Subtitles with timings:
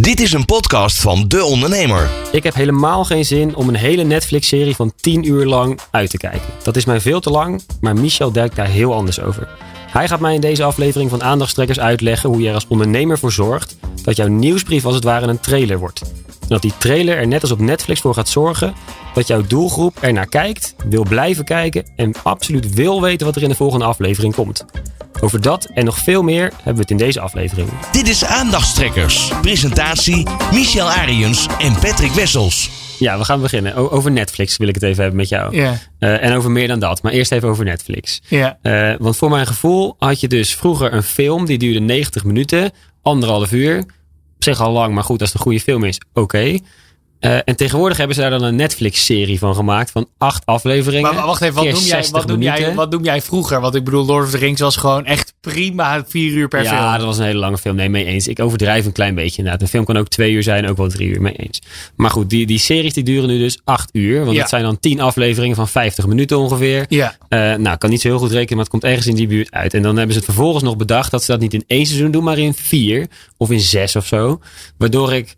[0.00, 2.10] Dit is een podcast van De Ondernemer.
[2.32, 6.16] Ik heb helemaal geen zin om een hele Netflix-serie van 10 uur lang uit te
[6.16, 6.48] kijken.
[6.62, 9.48] Dat is mij veel te lang, maar Michel denkt daar heel anders over.
[9.90, 13.32] Hij gaat mij in deze aflevering van Aandachtstrekkers uitleggen hoe je er als ondernemer voor
[13.32, 16.02] zorgt dat jouw nieuwsbrief als het ware een trailer wordt.
[16.44, 18.74] En dat die trailer er net als op Netflix voor gaat zorgen
[19.14, 23.42] dat jouw doelgroep er naar kijkt, wil blijven kijken en absoluut wil weten wat er
[23.42, 24.64] in de volgende aflevering komt.
[25.20, 27.68] Over dat en nog veel meer hebben we het in deze aflevering.
[27.92, 29.32] Dit is Aandachtstrekkers.
[29.40, 32.70] Presentatie Michel Ariens en Patrick Wessels.
[32.98, 33.74] Ja, we gaan beginnen.
[33.76, 35.56] O- over Netflix wil ik het even hebben met jou.
[35.56, 35.78] Ja.
[35.98, 37.02] Eh, en over meer dan dat.
[37.02, 38.22] Maar eerst even over Netflix.
[38.28, 38.58] Ja.
[38.62, 42.70] Eh, want voor mijn gevoel had je dus vroeger een film die duurde 90 minuten,
[43.02, 43.84] anderhalf uur.
[44.44, 46.58] Zich al lang, maar goed, als het een goede film is, oké.
[47.24, 51.14] Eh, en tegenwoordig hebben ze daar dan een Netflix-serie van gemaakt van acht afleveringen.
[51.14, 53.60] Maar wacht even, wat noem, jij, 60 wat, noem jij, wat noem jij vroeger?
[53.60, 56.74] Want ik bedoel, Lord of the Rings was gewoon echt prima vier uur per film.
[56.74, 57.76] Ja, dat was een hele lange film.
[57.76, 58.28] Nee, mee eens.
[58.28, 59.62] Ik overdrijf een klein beetje inderdaad.
[59.62, 61.62] Een film kan ook twee uur zijn, ook wel drie uur, mee eens.
[61.96, 64.20] Maar goed, die, die series die duren nu dus acht uur.
[64.20, 64.40] Want Ja.
[64.40, 66.86] dat zijn dan tien afleveringen van 50 minuten ongeveer.
[66.88, 67.16] Ja.
[67.28, 69.50] Eh, nou, kan niet zo heel goed rekenen, maar het komt ergens in die buurt
[69.52, 69.74] uit.
[69.74, 72.10] En dan hebben ze het vervolgens nog bedacht dat ze dat niet in één seizoen
[72.10, 74.40] doen, maar in vier of in zes of zo.
[74.78, 75.36] Waardoor ik,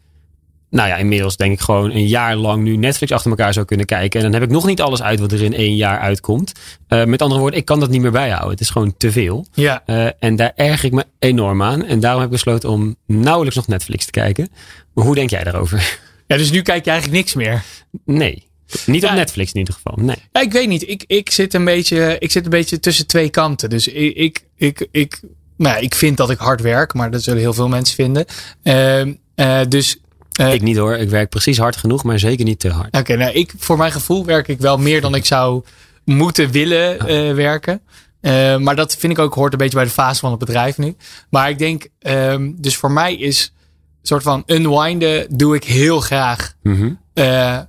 [0.76, 3.86] nou ja, inmiddels denk ik gewoon een jaar lang nu Netflix achter elkaar zou kunnen
[3.86, 4.20] kijken.
[4.20, 6.52] En dan heb ik nog niet alles uit wat er in één jaar uitkomt.
[6.88, 8.50] Eh, met andere woorden, ik kan dat niet meer bijhouden.
[8.50, 9.46] Het is gewoon te veel.
[9.54, 9.82] Ja.
[9.86, 11.84] Eh, en daar erg ik me enorm aan.
[11.84, 14.48] En daarom heb ik besloten om nauwelijks nog Netflix te kijken.
[14.94, 15.98] Maar hoe denk jij daarover?
[16.26, 17.64] ja, dus nu kijk je eigenlijk niks meer.
[18.04, 18.44] Nee.
[18.86, 19.10] Niet op.
[19.10, 19.94] Netflix in ieder geval.
[19.96, 20.16] Nee.
[20.32, 20.88] Ja, ik weet niet.
[20.88, 23.70] Ik, ik, zit een beetje, ik zit een beetje tussen twee kanten.
[23.70, 25.20] Dus ik, ik, ik, ik,
[25.56, 28.24] nou, ja, ik vind dat ik hard werk, maar dat zullen heel veel mensen vinden.
[28.62, 30.00] Ehm, eh, dus
[30.36, 30.96] Eh, ik niet hoor.
[30.96, 32.96] Ik werk precies hard genoeg, maar zeker niet te hard.
[32.96, 35.64] Oké, nou, ik, voor mijn gevoel werk ik wel meer dan ik zou
[36.04, 37.80] moeten willen eh, werken.
[38.20, 40.78] Eh, maar dat vind ik ook hoort een beetje bij de fase van het bedrijf
[40.78, 40.96] nu.
[41.30, 43.52] Maar ik denk, ehm, dus voor mij is
[44.00, 46.92] een soort van unwinden doe ik heel graag Mhm.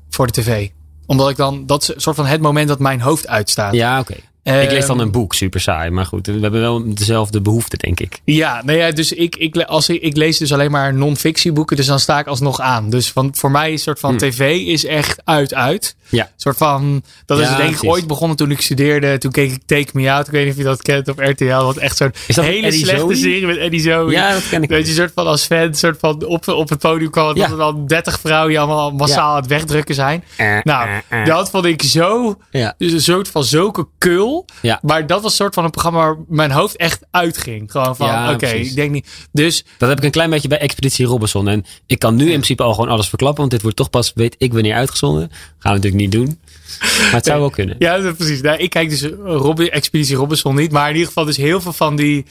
[0.09, 0.69] voor de tv.
[1.05, 3.73] Omdat ik dan, dat is een soort van het moment dat mijn hoofd uitstaat.
[3.73, 4.15] Ja, oké.
[4.55, 5.89] Ik lees dan Ehm, een boek, super saai.
[5.89, 8.21] Maar goed, we hebben wel dezelfde behoefte, denk ik.
[8.23, 11.85] Ja, nou ja, dus ik, ik, als ik, ik lees dus alleen maar non-fictieboeken, dus
[11.85, 12.89] dan sta ik alsnog aan.
[12.89, 14.17] Dus van, voor mij is een soort van Hmm.
[14.19, 15.95] tv is echt uit, uit.
[16.09, 16.23] Ja.
[16.23, 17.89] Een soort van, dat is denk ik precies.
[17.89, 19.17] ooit begonnen toen ik studeerde.
[19.17, 21.45] Toen keek ik Take Me Out, ik weet niet of je dat kent op RTL.
[21.45, 22.11] Wat echt zo'n
[22.43, 23.15] hele slechte Zoe?
[23.15, 24.11] serie met Eddie Zoe.
[24.11, 24.69] Ja, dat ken ik.
[24.69, 27.35] Dat je soort van als fan soort van op, op het podium kwam.
[27.35, 27.41] Ja.
[27.41, 30.23] Dat er dan 30 vrouwen die allemaal massaal aan het wegdrukken zijn.
[30.37, 31.25] Eh, Nou, eh, eh.
[31.25, 32.37] dat vond ik zo,
[32.77, 34.36] dus een soort van zulke kul.
[34.61, 34.79] Ja.
[34.81, 37.71] Maar dat was een soort van een programma waar mijn hoofd echt uitging.
[37.71, 39.07] Gewoon van, Ja, oké, ik denk niet.
[39.31, 41.47] Dus Dat heb ik een klein beetje bij Expeditie Robinson.
[41.47, 43.39] En ik kan nu in principe al gewoon alles verklappen.
[43.39, 45.29] Want dit wordt toch pas, weet ik wanneer, uitgezonden.
[45.31, 46.39] Gaan we natuurlijk niet doen.
[46.79, 47.75] Maar het zou wel kunnen.
[47.79, 48.41] ja, precies.
[48.41, 50.71] Nou, ik kijk dus Expeditie Robinson niet.
[50.71, 52.25] Maar in ieder geval dus heel veel van die...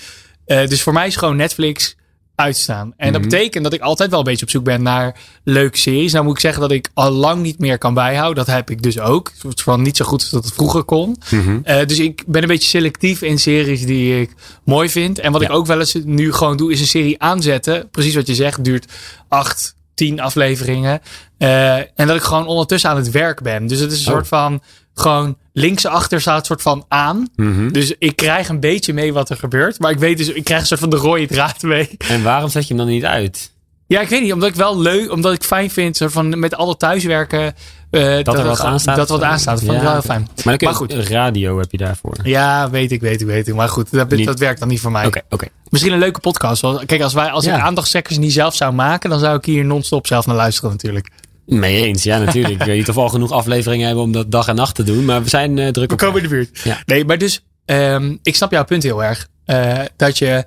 [0.47, 1.97] eh, dus voor mij is gewoon Netflix
[2.37, 2.93] uitstaan.
[2.97, 3.31] En dat Mhm.
[3.31, 6.13] betekent dat ik altijd wel een beetje op zoek ben naar leuke series.
[6.13, 8.45] Nou moet ik zeggen dat ik al lang niet meer kan bijhouden.
[8.45, 9.33] Dat heb ik dus ook.
[9.49, 11.17] Het van niet zo goed als dat het vroeger kon.
[11.31, 11.59] Mhm.
[11.63, 14.31] Eh, dus ik ben een beetje selectief in series die ik
[14.65, 15.19] mooi vind.
[15.19, 15.49] En wat Ja.
[15.49, 17.89] ik ook wel eens nu gewoon doe, is een serie aanzetten.
[17.91, 18.93] Precies wat je zegt, duurt
[19.29, 21.01] acht, tien afleveringen.
[21.39, 23.67] Eh, en dat ik gewoon ondertussen aan het werk ben.
[23.67, 24.13] Dus het is een Oh.
[24.13, 24.63] soort van,
[25.01, 27.29] gewoon linksachter staat een soort van aan.
[27.37, 27.69] Mhm.
[27.73, 29.79] Dus ik krijg een beetje mee wat er gebeurt.
[29.79, 31.91] Maar ik weet dus, ik krijg een soort van de rode draad mee.
[32.09, 33.55] En waarom zet je hem dan niet uit?
[33.87, 34.33] Ja, ik weet niet.
[34.33, 37.55] Omdat ik wel leuk, omdat ik fijn vind, soort van met alle thuiswerken.
[37.91, 38.97] eh, Dat er wat aanstaat?
[38.97, 39.55] Dat wat aanstaat.
[39.57, 40.29] Dat vond ik wel heel fijn.
[40.45, 40.93] Maar goed.
[40.93, 42.17] radio heb je daarvoor.
[42.23, 43.55] Ja, weet ik, weet ik, weet ik.
[43.55, 45.07] Maar goed, dat, Niet- dat werkt dan niet voor mij.
[45.07, 45.47] Oké, oké.
[45.69, 46.63] Misschien een leuke podcast.
[46.63, 47.73] Want Kijk, als, wij, als Ja.
[47.93, 51.09] ik niet zelf zou maken, dan zou ik hier non-stop zelf naar luisteren natuurlijk.
[51.47, 52.55] Mee eens, ja natuurlijk.
[52.61, 54.83] ik weet niet of we al genoeg afleveringen hebben om dat dag en nacht te
[54.83, 55.05] doen.
[55.05, 55.99] Maar we zijn eh, druk We op.
[56.01, 56.61] komen in de buurt.
[56.65, 56.83] Ja.
[56.87, 59.29] Nee, maar dus, ehm, ik snap jouw punt heel erg.
[59.45, 60.45] Eh, dat, je,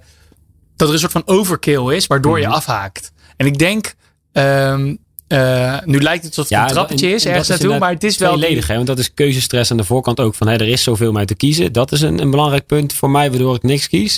[0.75, 2.55] dat er een soort van overkill is, waardoor je Mhm.
[2.55, 3.11] afhaakt.
[3.37, 3.93] En ik denk,
[4.31, 4.95] ehm,
[5.27, 7.91] eh, nu lijkt het alsof het Ja, een trappetje en- is en ergens naartoe, maar
[7.91, 8.37] het is wel...
[8.37, 8.75] tweeledig, hè?
[8.75, 10.35] Want dat is keuzestress aan de voorkant ook.
[10.35, 11.71] Van hé, er is zoveel om uit te kiezen.
[11.73, 14.17] Dat is een, een belangrijk punt voor mij, waardoor ik niks kies.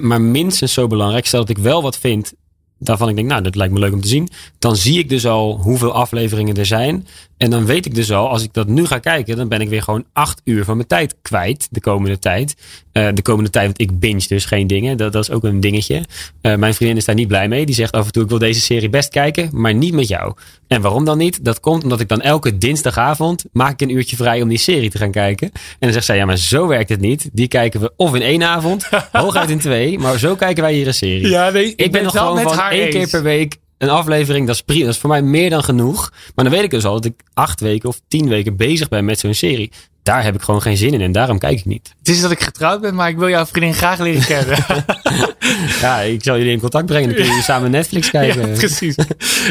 [0.00, 2.32] Maar minstens zo belangrijk, stel dat ik wel wat vind.
[2.78, 4.28] Daarvan ik denk, nou, dat lijkt me leuk om te zien.
[4.58, 7.06] Dan zie ik dus al hoeveel afleveringen er zijn.
[7.36, 9.68] En dan weet ik dus al, als ik dat nu ga kijken, dan ben ik
[9.68, 12.54] weer gewoon acht uur van mijn tijd kwijt de komende tijd.
[12.92, 14.96] Uh, de komende tijd, want ik binge dus geen dingen.
[14.96, 16.02] Dat, dat is ook een dingetje.
[16.42, 17.66] Uh, mijn vriendin is daar niet blij mee.
[17.66, 20.34] Die zegt af en toe, ik wil deze serie best kijken, maar niet met jou.
[20.68, 21.44] En waarom dan niet?
[21.44, 24.90] Dat komt omdat ik dan elke dinsdagavond maak ik een uurtje vrij om die serie
[24.90, 25.50] te gaan kijken.
[25.52, 27.28] En dan zegt zij, ja, maar zo werkt het niet.
[27.32, 29.98] Die kijken we of in één avond, hooguit in twee.
[29.98, 31.28] Maar zo kijken wij hier een serie.
[31.28, 33.56] Ja, nee, ik, ik ben, ben nog gewoon met van haar één keer per week
[33.78, 34.46] een aflevering.
[34.46, 34.84] Dat is prima.
[34.84, 36.12] Dat is voor mij meer dan genoeg.
[36.34, 39.04] Maar dan weet ik dus al dat ik acht weken of tien weken bezig ben
[39.04, 39.72] met zo'n serie.
[40.02, 41.94] Daar heb ik gewoon geen zin in en daarom kijk ik niet.
[41.98, 44.58] Het is dat ik getrouwd ben, maar ik wil jouw vriendin graag leren kennen.
[45.80, 47.04] Ja, ik zal jullie in contact brengen.
[47.04, 48.48] Dan kunnen jullie samen Netflix kijken.
[48.48, 48.96] Ja, precies.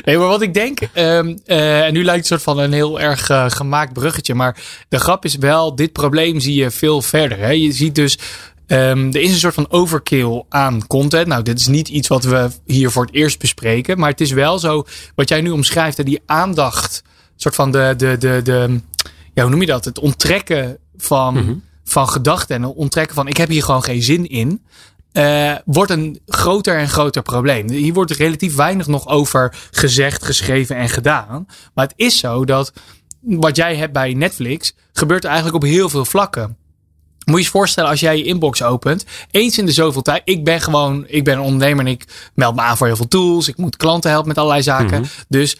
[0.05, 2.99] Nee, maar wat ik denk, ehm, eh, en nu lijkt het soort van een heel
[2.99, 4.57] erg eh, gemaakt bruggetje, maar
[4.89, 7.37] de grap is wel, dit probleem zie je veel verder.
[7.37, 7.49] Hè?
[7.49, 8.17] Je ziet dus,
[8.67, 11.27] ehm, er is een soort van overkill aan content.
[11.27, 14.31] Nou, dit is niet iets wat we hier voor het eerst bespreken, maar het is
[14.31, 14.85] wel zo,
[15.15, 17.03] wat jij nu omschrijft, hè, die aandacht,
[17.35, 18.79] soort van de, de, de, de
[19.33, 19.85] ja, hoe noem je dat?
[19.85, 21.53] Het onttrekken van, Mhm.
[21.83, 24.61] van gedachten en het onttrekken van, ik heb hier gewoon geen zin in
[25.11, 27.69] eh, wordt een groter en groter probleem.
[27.69, 31.45] Hier wordt relatief weinig nog over gezegd, geschreven en gedaan.
[31.73, 32.73] Maar het is zo dat
[33.21, 36.57] wat jij hebt bij Netflix gebeurt eigenlijk op heel veel vlakken.
[37.25, 40.21] Moet je je voorstellen als jij je inbox opent, eens in de zoveel tijd.
[40.25, 43.07] Ik ben gewoon, ik ben een ondernemer en ik meld me aan voor heel veel
[43.07, 43.47] tools.
[43.47, 45.05] Ik moet klanten helpen met allerlei zaken.
[45.27, 45.57] Dus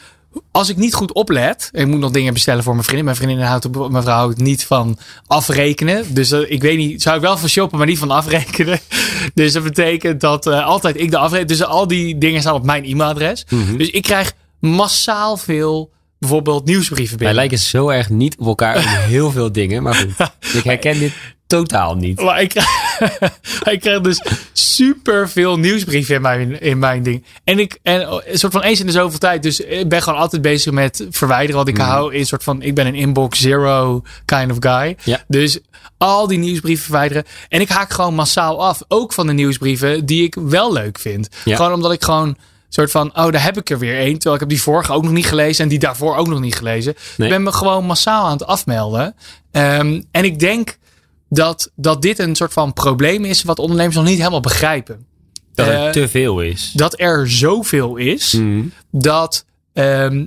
[0.52, 3.06] als ik niet goed oplet, ik moet nog dingen bestellen voor mijn vriendin.
[3.06, 4.98] Mijn vriendin houdt op, mijn vrouw houdt niet van
[5.28, 6.14] afrekenen.
[6.14, 8.80] Dus eh, ik weet niet, zou ik wel van shoppen, maar niet van afrekenen.
[9.34, 11.48] Dus dat betekent dat eh, altijd ik de afreken.
[11.48, 13.46] Dus al die dingen staan op mijn e-mailadres.
[13.78, 17.36] Dus ik krijg massaal veel bijvoorbeeld nieuwsbrieven Wij binnen.
[17.36, 19.84] lijken zo erg niet op elkaar heel veel dingen.
[19.84, 21.14] Maar goed, ik herken dit
[21.48, 22.22] totaal niet.
[22.22, 24.22] Maar ik krijg, ik dus
[24.54, 27.26] super veel nieuwsbrieven in mijn, in mijn ding.
[27.44, 29.44] En ik, en een soort van eens in de zoveel tijd.
[29.44, 31.56] Dus ik ben gewoon altijd bezig met verwijderen.
[31.56, 34.98] Want ik hou in een soort van, ik ben een inbox zero kind of guy.
[35.04, 35.24] Ja.
[35.28, 35.60] Dus
[35.98, 37.24] al die nieuwsbrieven verwijderen.
[37.50, 38.82] En ik haak gewoon massaal af.
[38.88, 41.30] Ook van de nieuwsbrieven die ik wel leuk vind.
[41.44, 41.56] Ja.
[41.56, 42.38] Gewoon omdat ik gewoon
[42.76, 44.14] soort van, oh, daar heb ik er weer één.
[44.14, 46.56] Terwijl ik heb die vorige ook nog niet gelezen en die daarvoor ook nog niet
[46.56, 46.96] gelezen.
[47.18, 47.28] Nee.
[47.28, 49.16] Ik ben me gewoon massaal aan het afmelden.
[49.52, 50.78] Ehm, en ik denk
[51.30, 55.06] dat, dat dit een soort van probleem is wat ondernemers nog niet helemaal begrijpen.
[55.54, 56.72] Dat Eh, het te veel is.
[56.74, 58.64] Dat er zoveel is Mhm.
[58.92, 60.26] dat, ehm,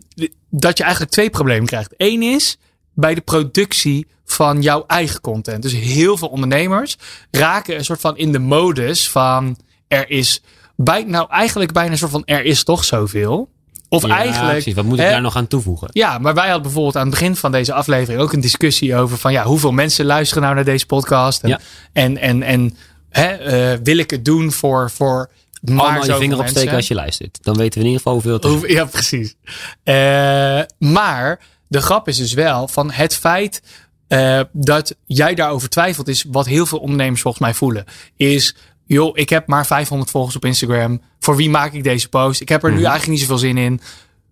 [0.51, 1.95] dat je eigenlijk twee problemen krijgt.
[1.97, 2.59] Eén is
[2.95, 5.63] bij de productie van jouw eigen content.
[5.63, 6.97] Dus heel veel ondernemers
[7.31, 9.57] raken een soort van in de modus van
[9.89, 10.43] er is
[10.77, 13.49] bij, nou eigenlijk bijna een soort van er is toch zoveel.
[13.89, 14.51] Of Ja, eigenlijk.
[14.53, 14.75] precies.
[14.75, 15.89] Wat moet ik hè, daar nog aan toevoegen?
[15.93, 19.19] ja, maar wij hadden bijvoorbeeld aan het begin van deze aflevering ook een discussie over
[19.19, 21.43] van ja, hoeveel mensen luisteren nou naar deze podcast?
[21.43, 21.61] En, Ja.
[21.93, 22.77] en, en, en
[23.11, 25.31] hè, eh, wil ik het doen voor, voor
[25.61, 26.77] maar Allemaal je vinger opsteken mensen?
[26.77, 27.39] als je luistert.
[27.43, 28.73] Dan weten we in ieder geval hoeveel het is.
[28.75, 29.35] Ja, precies.
[29.83, 33.63] Eh, maar de grap is dus wel van het feit
[34.09, 37.85] eh, dat jij daarover twijfelt, is wat heel veel ondernemers volgens mij voelen.
[38.17, 38.57] Is,
[38.89, 41.01] joh, ik heb maar 500 volgers op Instagram.
[41.21, 42.41] Voor wie maak ik deze post?
[42.41, 43.81] Ik heb er nu eigenlijk niet zoveel zin in.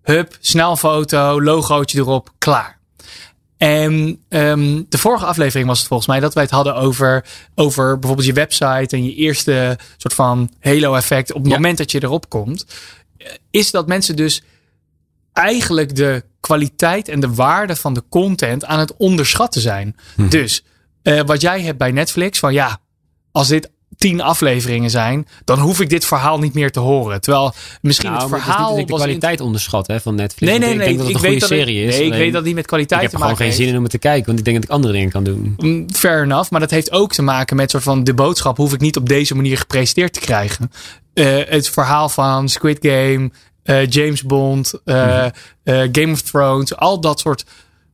[0.03, 2.79] Hup, snel foto, logootje erop, klaar.
[3.57, 7.25] En ehm, de vorige aflevering was het volgens mij dat wij het hadden over,
[7.55, 11.55] over bijvoorbeeld je website en je eerste soort van halo-effect op het Ja.
[11.55, 12.65] moment dat je erop komt.
[13.51, 14.43] Is dat mensen dus
[15.33, 19.95] eigenlijk de kwaliteit en de waarde van de content aan het onderschatten zijn.
[20.29, 20.63] Dus
[21.01, 22.79] eh, wat jij hebt bij Netflix, van ja,
[23.31, 27.21] als dit tien afleveringen zijn, dan hoef ik dit verhaal niet meer te horen.
[27.21, 30.15] Terwijl misschien Nou, het verhaal het is niet dat ik de kwaliteit onderschat hè, van
[30.15, 30.51] Netflix.
[30.51, 30.77] Nee, nee, nee.
[30.79, 31.99] Ik denk dat het een goede serie het- is.
[31.99, 33.81] Nee, ik weet dat niet met ik kwaliteit heb te gewoon geen zin in om
[33.81, 34.25] het te kijken.
[34.25, 35.53] Want ik denk dat ik andere dingen kan doen.
[35.57, 38.73] Mm, Fair enough, maar dat heeft ook te maken met soort van de boodschap hoef
[38.73, 40.71] ik niet op deze manier gepresenteerd te krijgen.
[41.13, 43.31] Eh, het verhaal van Squid Game,
[43.63, 45.31] eh, James Bond, eh, eh,
[45.91, 47.45] Game of Thrones, al dat soort,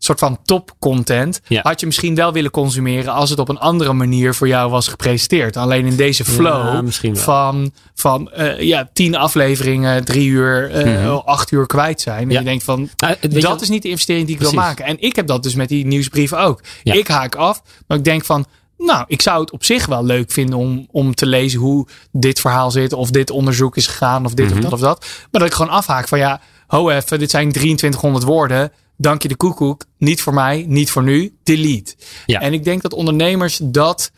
[0.04, 1.60] soort van top content Ja.
[1.64, 4.88] had je misschien wel willen consumeren als het op een andere manier voor jou was
[4.88, 5.58] gepresenteerd.
[5.58, 11.52] Alleen in deze flow Ja, van, van eh, ja, tien afleveringen, drie uur, eh, acht
[11.52, 12.22] uur kwijt zijn.
[12.30, 14.86] En je denkt van, Nou, je dat is niet de investering die ik wil maken.
[14.86, 16.62] En ik heb dat dus met die nieuwsbrieven ook.
[16.84, 18.46] Ik haak af, maar ik denk van,
[18.78, 22.40] nou, ik zou het op zich wel leuk vinden om, om te lezen hoe dit
[22.40, 24.56] verhaal zit, of dit onderzoek is gegaan, of dit Mhm.
[24.58, 25.00] of dat of dat.
[25.32, 28.72] Maar dat ik gewoon afhaak van, ja, ho even, dit zijn 2300 woorden.
[29.04, 29.86] Dank je de koekoek.
[29.98, 31.36] Niet voor mij, niet voor nu.
[31.44, 31.96] Delete.
[32.26, 32.40] Ja.
[32.40, 34.12] En ik denk dat ondernemers dat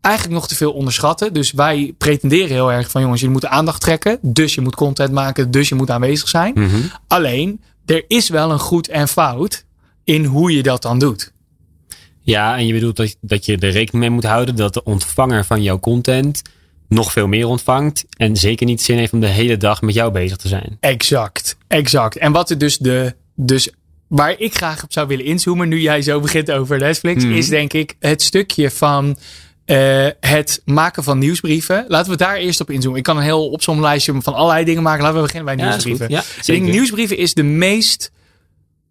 [0.00, 1.32] eigenlijk nog te veel onderschatten.
[1.32, 4.18] Dus wij pretenderen heel erg van jongens, je moet aandacht trekken.
[4.22, 6.52] Dus je moet content maken, dus je moet aanwezig zijn.
[6.54, 6.80] Mhm.
[7.06, 9.64] Alleen, er is wel een goed en fout
[10.04, 11.32] in hoe je dat dan doet.
[12.20, 15.44] Ja, en je bedoelt dat, dat je er rekening mee moet houden dat de ontvanger
[15.44, 16.42] van jouw content
[16.88, 18.04] nog veel meer ontvangt.
[18.16, 20.76] En zeker niet zin heeft om de hele dag met jou bezig te zijn.
[20.80, 22.16] Exact, exact.
[22.16, 23.70] En wat er dus de, dus
[24.16, 27.32] waar ik graag op zou willen inzoomen, nu jij zo begint over Netflix, Mhm.
[27.32, 29.16] is denk ik het stukje van
[29.64, 31.84] eh, het maken van nieuwsbrieven.
[31.88, 32.98] Laten we daar eerst op inzoomen.
[32.98, 35.02] Ik kan een heel opzomlijstje van allerlei dingen maken.
[35.02, 36.06] Laten we beginnen bij nieuwsbrieven.
[36.06, 36.14] goed.
[36.14, 36.68] Ja, Ik denk, zeker.
[36.68, 38.10] nieuwsbrieven is de meest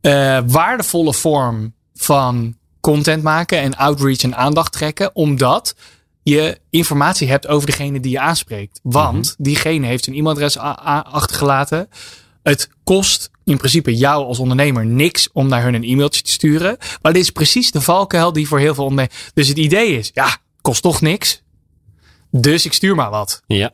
[0.01, 5.15] eh, waardevolle vorm van content maken en outreach en aandacht trekken.
[5.15, 5.75] Omdat
[6.23, 8.79] je informatie hebt over degene die je aanspreekt.
[8.83, 11.89] Want diegene heeft een e-mailadres achtergelaten.
[12.43, 16.77] Het kost in principe jou als ondernemer niks om naar hun een e-mailtje te sturen.
[17.01, 19.31] Maar dit is precies de valkuil die voor heel veel ondernemers...
[19.33, 21.41] Dus het idee is, ja, kost toch niks.
[22.31, 23.41] Dus ik stuur maar wat.
[23.47, 23.71] Ja.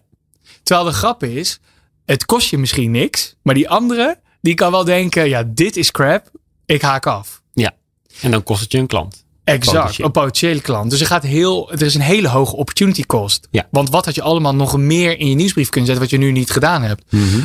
[0.64, 1.60] Terwijl de grap is,
[2.06, 3.36] het kost je misschien niks.
[3.42, 6.32] Maar die andere, die kan wel denken, ja, dit is crap.
[6.66, 7.42] Ik haak af.
[7.54, 7.76] ja.
[8.22, 9.26] En dan kost het je een klant.
[9.48, 10.06] Exact, Potentieel.
[10.08, 10.90] een potentiële klant.
[10.90, 13.48] Dus er, gaat heel, er is een hele hoge opportunity cost.
[13.52, 13.68] Ja.
[13.72, 16.32] Want wat had je allemaal nog meer in je nieuwsbrief kunnen zetten wat je nu
[16.32, 17.04] niet gedaan hebt.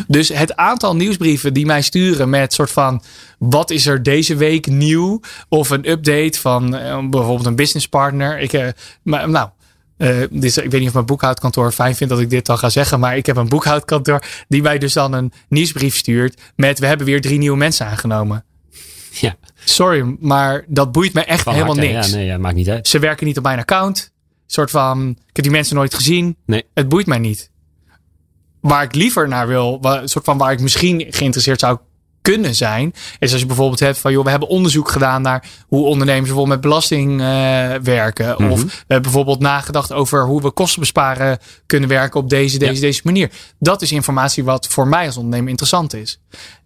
[0.08, 3.02] Dus het aantal nieuwsbrieven die mij sturen met soort van
[3.38, 5.20] wat is er deze week nieuw?
[5.48, 8.38] Of een update van eh, bijvoorbeeld een business partner.
[8.40, 8.68] Ik, eh,
[9.02, 9.48] maar, nou,
[10.40, 13.00] is- ik weet niet of mijn boekhoudkantoor fijn vindt dat ik dit dan ga zeggen.
[13.00, 17.06] Maar ik heb een boekhoudkantoor die mij dus dan een nieuwsbrief stuurt met we hebben
[17.06, 18.44] weer drie nieuwe mensen aangenomen.
[19.20, 19.36] Ja.
[19.64, 21.90] Sorry, maar dat boeit me echt Van helemaal harte.
[21.92, 22.10] niks.
[22.10, 22.88] Ja, nee, ja, maakt niet uit.
[22.88, 24.12] Ze werken niet op mijn account.
[24.46, 26.36] soort van, ik heb die mensen nooit gezien.
[26.46, 26.64] Nee.
[26.74, 27.50] Het boeit mij niet.
[28.60, 31.78] Waar ik liever naar wil, waar, soort van waar ik misschien geïnteresseerd zou
[32.22, 35.84] kunnen zijn, is als je bijvoorbeeld hebt van, joh, we hebben onderzoek gedaan naar hoe
[35.86, 37.26] ondernemers bijvoorbeeld met belasting eh,
[37.82, 38.34] werken.
[38.38, 38.50] Mhm.
[38.50, 42.74] Of we hebben bijvoorbeeld nagedacht over hoe we kosten besparen kunnen werken op deze, deze,
[42.74, 42.80] Ja.
[42.80, 43.30] deze manier.
[43.58, 46.20] Dat is informatie wat voor mij als ondernemer interessant is.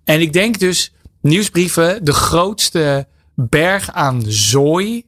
[0.04, 0.92] En ik denk dus,
[1.26, 5.04] nieuwsbrieven, de grootste berg aan zooi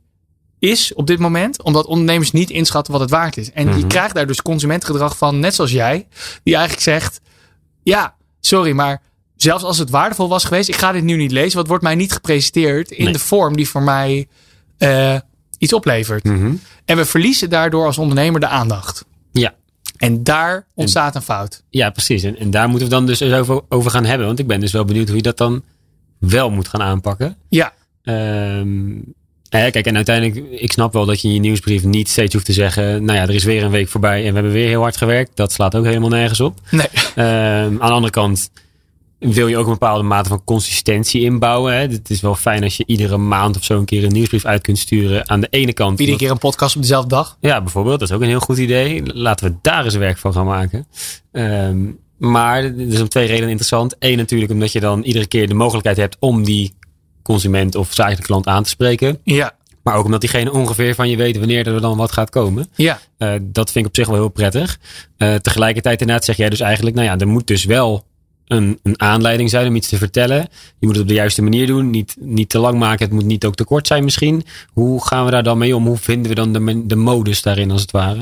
[0.59, 1.63] is op dit moment.
[1.63, 3.53] Omdat ondernemers niet inschatten wat het waard is.
[3.53, 6.07] En je krijgt daar dus consumentengedrag van, net zoals jij.
[6.43, 7.21] Die eigenlijk zegt,
[7.83, 9.03] ja, sorry, maar
[9.37, 10.69] zelfs als het waardevol was geweest.
[10.69, 11.59] Ik ga dit nu niet lezen.
[11.59, 13.13] Het wordt mij niet gepresenteerd in Nee.
[13.13, 14.29] de vorm die voor mij
[14.79, 15.17] eh,
[15.59, 16.25] iets oplevert.
[16.25, 16.55] Mhm.
[16.85, 19.05] En we verliezen daardoor als ondernemer de aandacht.
[19.33, 19.55] Ja.
[19.97, 21.63] En daar ontstaat een fout.
[21.71, 22.23] Ja, precies.
[22.23, 23.23] En, en daar moeten we dan dus
[23.69, 24.27] over gaan hebben.
[24.27, 25.63] Want ik ben dus wel benieuwd hoe je dat dan
[26.19, 27.37] wel moet gaan aanpakken.
[27.49, 27.73] Ja,
[28.03, 28.97] Ehm,
[29.49, 32.47] eh, kijk, en uiteindelijk, ik snap wel dat je in je nieuwsbrief niet steeds hoeft
[32.47, 34.81] te zeggen, nou ja, er is weer een week voorbij en we hebben weer heel
[34.81, 35.31] hard gewerkt.
[35.37, 36.61] Dat slaat ook helemaal nergens op.
[36.71, 36.87] nee.
[37.15, 38.51] Ehm, aan de andere kant
[39.19, 41.73] wil je ook een bepaalde mate van consistentie inbouwen.
[41.75, 41.81] Hè?
[41.81, 44.63] Het is wel fijn als je iedere maand of zo een keer een nieuwsbrief uit
[44.63, 45.29] kunt sturen.
[45.29, 46.01] Aan de ene kant.
[46.01, 47.37] Iedere keer een podcast op dezelfde dag.
[47.41, 47.99] Ja, bijvoorbeeld.
[47.99, 49.15] Dat is ook een heel goed idee.
[49.15, 50.87] Laten we daar eens werk van gaan maken.
[51.33, 51.79] Ehm,
[52.19, 53.95] maar het is om twee redenen interessant.
[53.99, 56.75] Eén natuurlijk omdat je dan iedere keer de mogelijkheid hebt om die
[57.23, 59.19] consument of zakelijke klant aan te spreken.
[59.23, 62.69] Ja, Maar ook omdat diegene ongeveer van je weet wanneer er dan wat gaat komen.
[62.75, 63.01] ja.
[63.19, 64.79] Eh, dat vind ik op zich wel heel prettig.
[65.17, 68.05] Eh, tegelijkertijd inderdaad zeg jij dus eigenlijk, nou ja, er moet dus wel
[68.47, 70.37] een, een aanleiding zijn om iets te vertellen.
[70.79, 71.91] Je moet het op de juiste manier doen.
[71.91, 73.05] Niet, niet te lang maken.
[73.05, 74.45] Het moet niet ook te kort zijn misschien.
[74.73, 75.87] Hoe gaan we daar dan mee om?
[75.87, 78.21] Hoe vinden we dan de, de modus daarin als het ware?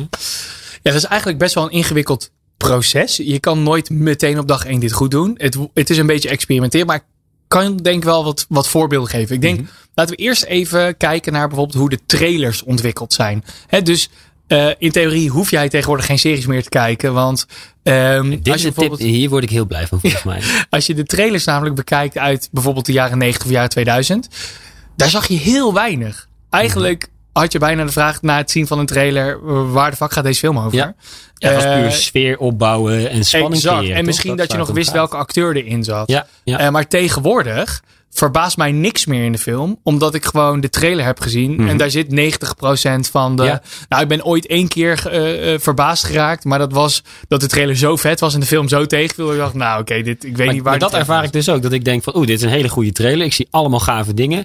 [0.83, 2.31] Ja, dat is eigenlijk best wel een ingewikkeld
[2.69, 3.17] proces.
[3.17, 5.35] Je kan nooit meteen op dag één dit goed doen.
[5.39, 7.05] Het, het is een beetje experimenteren, maar ik
[7.49, 9.35] kan denk wel wat, wat voorbeelden geven.
[9.35, 13.45] Ik denk, laten we eerst even kijken naar bijvoorbeeld hoe de trailers ontwikkeld zijn.
[13.83, 14.11] Dus
[14.47, 17.47] eh, in theorie hoef jij tegenwoordig geen series meer te kijken, want
[17.83, 20.43] ehm, Dit als je tip, bijvoorbeeld hier word ik heel blij van volgens mij.
[20.71, 24.29] als je de trailers namelijk bekijkt uit bijvoorbeeld de jaren 90 of jaren 2000,
[24.97, 26.29] daar zag je heel weinig.
[26.51, 27.09] Eigenlijk
[27.43, 30.13] had je bijna de vraag na het zien van een trailer, eh, waar de fuck
[30.13, 30.75] gaat deze film over?
[30.75, 30.95] Ja.
[31.35, 33.75] Ja, het was Eh, puur sfeer opbouwen en spanning Exact.
[33.77, 34.07] creëren, En toch?
[34.07, 34.97] misschien dat, je nog wist gaat.
[34.97, 36.09] welke acteur erin zat.
[36.11, 36.59] Ja, ja.
[36.59, 39.81] Eh, maar tegenwoordig verbaast mij niks meer in de film.
[39.83, 41.53] Omdat ik gewoon de trailer heb gezien.
[41.55, 41.69] Mhm.
[41.69, 43.43] En daar zit 90% van de...
[43.45, 43.63] Ja.
[43.89, 46.45] Nou, ik ben ooit één keer eh, eh, verbaasd geraakt.
[46.45, 49.33] Maar dat was dat de trailer zo vet was en de film zo tegenviel.
[49.33, 51.27] Ik dacht, nou oké, dit ik weet Maar, niet waar maar dat ervaar was.
[51.27, 51.63] ik dus ook.
[51.63, 53.27] Dat ik denk van, oeh, dit is een hele goede trailer.
[53.27, 54.45] Ik zie allemaal gave dingen.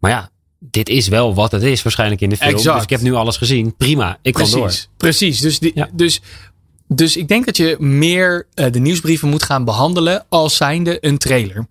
[0.00, 0.30] Maar ja,
[0.70, 2.50] dit is wel wat het is waarschijnlijk in de film.
[2.50, 2.74] Exact.
[2.74, 3.76] Dus ik heb nu alles gezien.
[3.76, 4.60] Prima, ik kan door.
[4.60, 5.40] Precies, precies.
[5.40, 5.88] Dus, die, Ja.
[5.92, 6.20] dus,
[6.88, 11.18] dus ik denk dat je meer eh, de nieuwsbrieven moet gaan behandelen als zijnde een
[11.18, 11.66] trailer.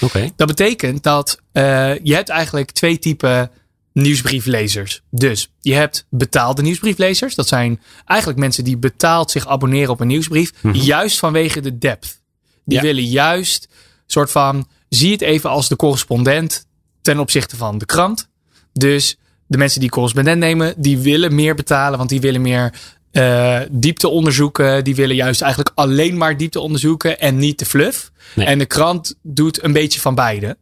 [0.00, 0.30] Oké.
[0.36, 1.62] Dat betekent dat eh,
[2.02, 3.50] je hebt eigenlijk twee typen
[3.92, 5.02] nieuwsbrieflezers.
[5.10, 7.34] Dus je hebt betaalde nieuwsbrieflezers.
[7.34, 10.52] Dat zijn eigenlijk mensen die betaald zich abonneren op een nieuwsbrief.
[10.72, 12.20] Juist vanwege de depth.
[12.64, 12.82] Die Ja.
[12.82, 13.68] willen juist
[14.06, 16.66] soort van, zie het even als de correspondent
[17.06, 18.28] ten opzichte van de krant.
[18.72, 22.72] Dus de mensen die correspondent nemen, die willen meer betalen, want die willen meer
[23.10, 24.84] eh, diepte onderzoeken.
[24.84, 28.12] Die willen juist eigenlijk alleen maar diepte onderzoeken en niet de fluff.
[28.34, 28.46] Nee.
[28.46, 30.56] En de krant doet een beetje van beide.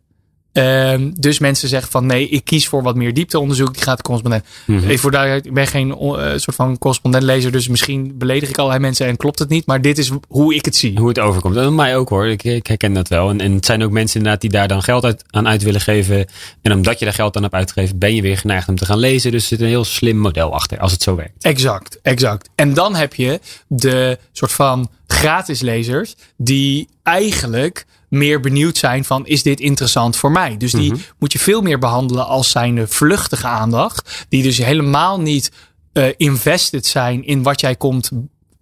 [0.54, 3.74] Ehm, dus mensen zeggen van nee, ik kies voor wat meer diepteonderzoek.
[3.74, 4.44] Die gaat de correspondent.
[4.66, 4.84] Mhm.
[4.84, 7.52] Even voor ik ben geen eh, soort van correspondentlezer.
[7.52, 9.66] Dus misschien beledig ik allerlei mensen en klopt het niet.
[9.66, 10.98] Maar dit is hoe ik het zie.
[10.98, 11.56] Hoe het overkomt.
[11.56, 12.26] En mij ook hoor.
[12.26, 13.30] Ik, ik herken dat wel.
[13.30, 15.80] En, en het zijn ook mensen inderdaad die daar dan geld uit, aan uit willen
[15.80, 16.26] geven.
[16.62, 18.98] En omdat je daar geld aan hebt uitgegeven, ben je weer geneigd om te gaan
[18.98, 19.30] lezen.
[19.30, 21.44] Dus er zit een heel slim model achter, als het zo werkt.
[21.44, 22.48] Exact, exact.
[22.54, 29.26] En dan heb je de soort van gratis lezers die eigenlijk meer benieuwd zijn van
[29.26, 30.56] is dit interessant voor mij?
[30.56, 34.26] Dus die moet je veel meer behandelen als zijn vluchtige aandacht.
[34.28, 35.50] Die dus helemaal niet
[35.92, 38.10] eh, invested zijn in wat jij komt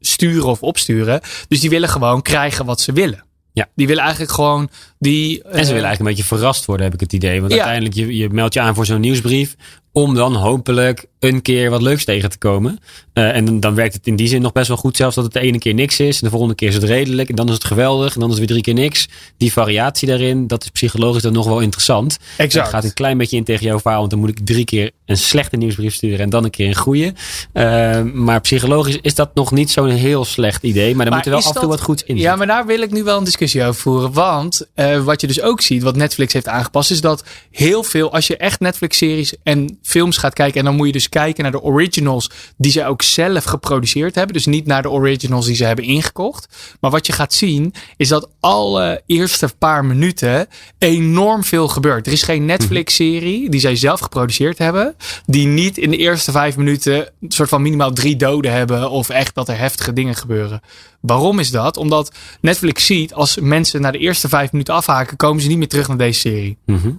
[0.00, 1.21] sturen of opsturen.
[1.49, 3.25] Dus die willen gewoon krijgen wat ze willen.
[3.52, 3.68] Ja.
[3.75, 4.68] Die willen eigenlijk gewoon
[4.99, 5.42] die.
[5.42, 7.40] En ze eh, willen eigenlijk een beetje verrast worden, heb ik het idee.
[7.40, 7.59] Want Ja.
[7.59, 9.56] uiteindelijk, je, je meldt je aan voor zo'n nieuwsbrief.
[9.93, 12.79] Om dan hopelijk een keer wat leuks tegen te komen.
[13.13, 14.97] Eh, en dan, dan werkt het in die zin nog best wel goed.
[14.97, 16.17] Zelfs dat het de ene keer niks is.
[16.17, 17.29] En de volgende keer is het redelijk.
[17.29, 18.15] En dan is het geweldig.
[18.15, 19.09] En dan is het weer drie keer niks.
[19.37, 22.19] Die variatie daarin, dat is psychologisch dan nog wel interessant.
[22.37, 22.67] Exact.
[22.67, 23.99] Het gaat een klein beetje in tegen jouw verhaal.
[23.99, 26.19] Want dan moet ik drie keer een slechte nieuwsbrief sturen.
[26.19, 27.14] En dan een keer een goede.
[27.52, 30.95] Eh, maar psychologisch is dat nog niet zo'n heel slecht idee.
[30.95, 32.66] Maar dan moet er wel af en toe dat- wat goeds in Ja, maar daar
[32.66, 34.12] wil ik nu wel een discussie over voeren.
[34.12, 38.12] Want eh, wat je dus ook ziet, wat Netflix heeft aangepast, is dat heel veel,
[38.12, 41.52] als je echt Netflix-series en films gaat kijken, en dan moet je dus kijken naar
[41.52, 44.35] de originals die ze ook zelf geproduceerd hebben.
[44.35, 46.49] Dus niet naar de originals die ze hebben ingekocht.
[46.81, 50.47] Maar wat je gaat zien, is dat alle eerste paar minuten
[50.78, 52.07] enorm veel gebeurt.
[52.07, 54.95] Er is geen Netflix-serie die zij zelf geproduceerd hebben,
[55.26, 59.09] die niet in de eerste vijf minuten een soort van minimaal drie doden hebben of
[59.09, 60.61] echt dat er heftige dingen gebeuren.
[61.00, 61.76] Waarom is dat?
[61.76, 65.68] Omdat Netflix ziet als mensen na de eerste vijf minuten afhaken, komen ze niet meer
[65.68, 66.59] terug naar deze serie.
[66.66, 66.90] Mhm.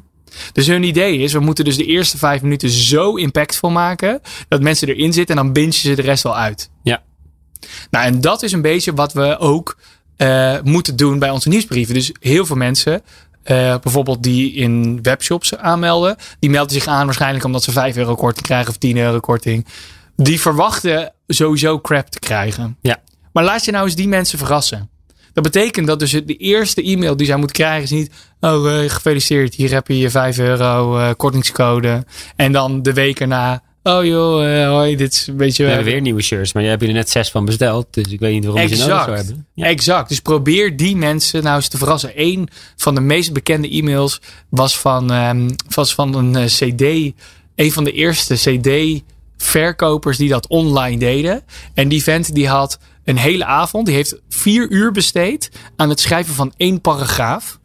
[0.54, 4.62] Dus hun idee is, we moeten dus de eerste vijf minuten zo impactvol maken dat
[4.62, 6.70] mensen erin zitten en dan bingen ze de rest wel uit.
[6.84, 7.04] Ja.
[7.92, 9.78] Nou, en dat is een beetje wat we ook
[10.18, 11.94] eh, moeten doen bij onze nieuwsbrieven.
[11.94, 13.02] Dus heel veel mensen,
[13.44, 18.16] eh, bijvoorbeeld die in webshops aanmelden, die melden zich aan waarschijnlijk omdat ze 5 euro
[18.16, 19.66] korting krijgen of 10 euro korting.
[20.16, 22.78] Die verwachten sowieso crap te krijgen.
[22.82, 22.98] Ja.
[23.34, 24.90] Maar laat je nou eens die mensen verrassen.
[25.34, 28.12] Dat betekent dat dus de eerste e-mail die zij moet krijgen is niet...
[28.40, 32.06] Oh, eh, gefeliciteerd, hier heb je je 5 euro eh, kortingscode.
[32.36, 33.62] En dan de week erna...
[33.84, 35.64] Oh joh, eh, hoi, dit is een beetje...
[35.64, 37.88] We hebben weer nieuwe shirts, maar jij hebt er net zes van besteld.
[37.90, 39.48] Dus ik weet niet waarom je ze nodig zou hebben.
[39.54, 39.66] Ja.
[39.66, 40.10] Exact.
[40.10, 42.12] Dus probeer die mensen nou eens te verrassen.
[42.16, 47.14] Een van de meest bekende e-mails was van, ehm, was van een eh, CD.
[47.56, 51.44] Een van de eerste CD-verkopers die dat online deden.
[51.74, 56.00] En die vent die had een hele avond, die heeft vier uur besteed aan het
[56.00, 57.60] schrijven van één paragraaf.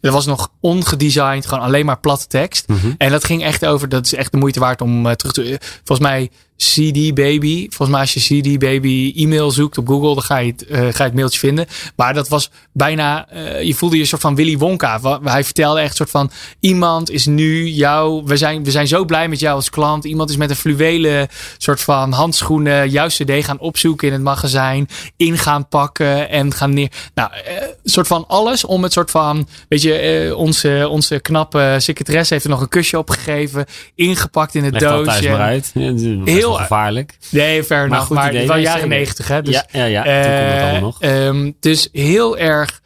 [0.00, 2.68] Dat was nog ongedesigned, gewoon alleen maar platte tekst.
[2.68, 2.92] Mhm.
[2.98, 5.58] En dat ging echt over, dat is echt de moeite waard om eh, terug te.
[5.84, 7.66] Volgens mij CD Baby.
[7.68, 10.78] Volgens mij als je CD Baby e-mail zoekt op Google, dan ga je het, eh,
[10.78, 11.66] ga je het mailtje vinden.
[11.96, 15.20] Maar dat was bijna, eh, je voelde je een soort van Willy Wonka.
[15.22, 19.04] Hij vertelde echt een soort van, iemand is nu jou, we zijn, we zijn zo
[19.04, 20.04] blij met jou als klant.
[20.04, 24.88] Iemand is met een fluwelen soort van handschoenen, jouw cd gaan opzoeken in het magazijn.
[25.16, 26.90] In gaan pakken en gaan neer.
[27.14, 32.32] Nou, eh, soort van alles om het soort van, weet je, onze, onze knappe secretaresse
[32.32, 33.64] heeft er nog een kusje op gegeven.
[33.94, 35.30] Ingepakt in het Leg het al thuis doosje.
[35.30, 35.70] maar uit.
[35.74, 37.16] Dat best Heel- gevaarlijk.
[37.30, 38.06] Nee, enough.
[38.06, 39.42] goed Maar, idee, wel jaren negentig, hè?
[39.42, 40.22] Dus, ja, ja, ja.
[40.22, 41.00] Toen kon dat allemaal nog.
[41.00, 42.80] Ehm, dus heel erg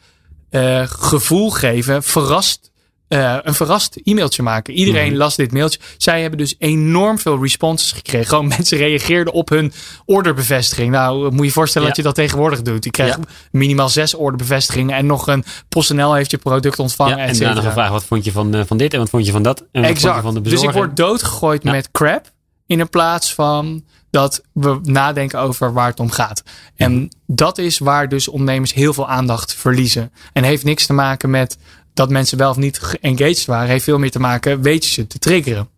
[0.49, 2.69] eh, gevoel geven, verrast.
[3.07, 4.73] eh, een verrast e-mailtje maken.
[4.73, 5.17] Iedereen Mhm.
[5.17, 5.79] las dit mailtje.
[5.97, 8.27] Zij hebben dus enorm veel responses gekregen.
[8.27, 9.73] Gewoon mensen reageerden op hun
[10.05, 10.91] orderbevestiging.
[10.91, 11.93] Nou, moet je je voorstellen Ja.
[11.93, 12.83] dat je dat tegenwoordig doet.
[12.83, 13.23] Je krijgt Ja.
[13.51, 14.95] minimaal zes orderbevestigingen.
[14.95, 17.17] En nog een PostNL heeft je product ontvangen.
[17.17, 19.31] Ja, en daarna gevraagd, wat vond je van, eh, van dit en wat vond je
[19.31, 19.59] van dat?
[19.59, 20.21] En wat vond je Exact.
[20.23, 21.71] van de dus ik word doodgegooid Ja.
[21.71, 22.31] met crap.
[22.71, 26.43] In plaats van dat we nadenken over waar het om gaat.
[26.75, 30.11] En dat is waar dus ondernemers heel veel aandacht verliezen.
[30.33, 31.57] En heeft niks te maken met
[31.93, 33.69] dat mensen wel of niet geengaged waren.
[33.69, 35.69] Heeft veel meer te maken, weet je ze te triggeren.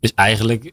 [0.00, 0.72] Dus eigenlijk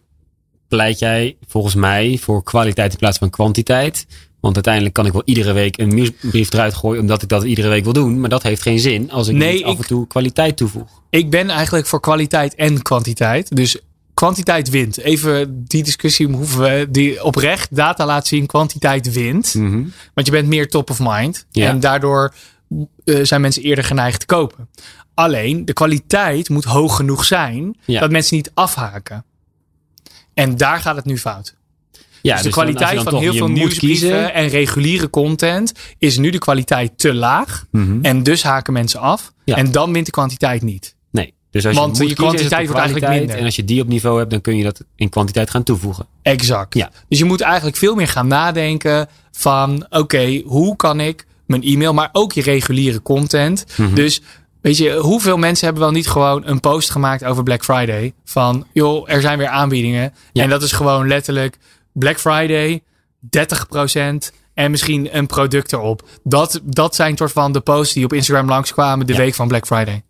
[0.68, 4.06] pleit jij volgens mij voor kwaliteit in plaats van kwantiteit.
[4.40, 7.68] Want uiteindelijk kan ik wel iedere week een nieuwsbrief eruit gooien omdat ik dat iedere
[7.70, 8.20] week wil doen.
[8.20, 11.02] Maar dat heeft geen zin als ik Nee, niet af en toe kwaliteit toevoeg.
[11.10, 13.56] Ik ben eigenlijk voor kwaliteit en kwantiteit.
[13.56, 13.80] Dus
[14.16, 14.98] kwantiteit wint.
[14.98, 18.46] Even die discussie hoeven we die oprecht data laat zien.
[18.46, 19.54] Kwantiteit wint.
[19.54, 19.84] Mhm.
[20.14, 21.46] Want je bent meer top of mind.
[21.52, 21.68] Ja.
[21.70, 22.34] En daardoor
[23.06, 24.70] eh, zijn mensen eerder geneigd te kopen.
[25.14, 28.00] Alleen de kwaliteit moet hoog genoeg zijn Ja.
[28.00, 29.26] dat mensen niet afhaken.
[30.34, 31.56] En daar gaat het nu fout.
[32.22, 36.38] Ja, dus de je kwaliteit van heel veel nieuwsbrieven en reguliere content is nu de
[36.38, 37.66] kwaliteit te laag.
[37.72, 38.00] Mhm.
[38.02, 39.34] En dus haken mensen af.
[39.44, 39.56] Ja.
[39.56, 40.95] En dan wint de kwantiteit niet.
[41.56, 43.38] Dus als Want je, moet je kiezen, is het kwantiteit de wordt eigenlijk minder.
[43.38, 46.06] En als je die op niveau hebt, dan kun je dat in kwantiteit gaan toevoegen.
[46.22, 46.74] Exact.
[46.74, 46.92] Ja.
[47.08, 51.94] Dus je moet eigenlijk veel meer gaan nadenken van oké, hoe kan ik mijn e-mail,
[51.94, 53.66] maar ook je reguliere content.
[53.78, 53.94] Mhm.
[53.94, 54.22] Dus
[54.62, 58.14] Weet je, hoeveel mensen hebben wel niet gewoon een post gemaakt over Black Friday?
[58.24, 60.14] Van, joh, er zijn weer aanbiedingen.
[60.34, 60.44] Ja.
[60.44, 61.58] En dat is gewoon letterlijk
[61.94, 62.84] Black Friday,
[63.20, 66.08] 30% en misschien een product erop.
[66.24, 69.20] Dat, dat zijn soort van de posts die op Instagram langskwamen de Ja.
[69.20, 70.04] week van Black Friday.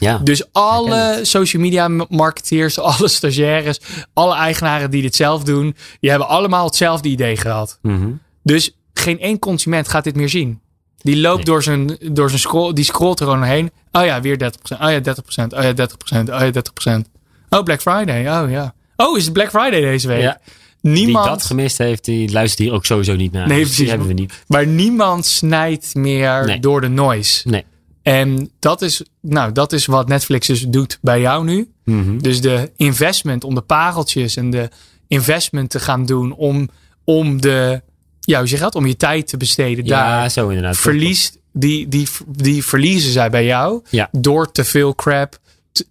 [0.00, 0.18] Ja.
[0.18, 3.80] Dus alle social media marketeers, alle stagiaires,
[4.12, 7.78] alle eigenaren die dit zelf doen, die hebben allemaal hetzelfde idee gehad.
[7.82, 8.08] Mhm.
[8.42, 10.60] Dus geen één consument gaat dit meer zien.
[11.02, 11.44] Die loopt Nee.
[11.44, 13.70] door zijn, door zijn scroll, die scrolt er gewoon heen.
[13.92, 14.80] Oh ja, weer 30%.
[14.80, 15.54] Oh ja, 30%.
[15.54, 16.30] Oh ja, 30%.
[16.32, 17.08] Oh ja, 30%.
[17.50, 18.42] Oh, Black Friday.
[18.42, 18.74] Oh ja.
[18.96, 20.20] Oh, is het Black Friday deze week?
[20.22, 20.40] Ja.
[20.82, 23.46] Niemand, Die dat gemist heeft, die luistert hier ook sowieso niet naar.
[23.48, 23.76] Nee, precies.
[23.76, 24.32] Die hebben we niet.
[24.46, 26.60] maar niemand snijdt meer Nee.
[26.60, 27.48] door de noise.
[27.48, 27.64] Nee.
[28.02, 31.70] En dat is, nou, dat is wat Netflix dus doet bij jou nu.
[31.84, 32.18] Mhm.
[32.18, 34.68] Dus de investment om de pareltjes en de
[35.08, 36.68] investment te gaan doen om,
[37.04, 37.82] om de,
[38.20, 38.74] ja, hoe zeg je dat?
[38.74, 40.30] Om je tijd te besteden Ja, daar.
[40.30, 40.76] zo inderdaad.
[40.76, 44.08] Verliest, die, die, die verliezen zij bij jou Ja.
[44.12, 45.38] door te veel crap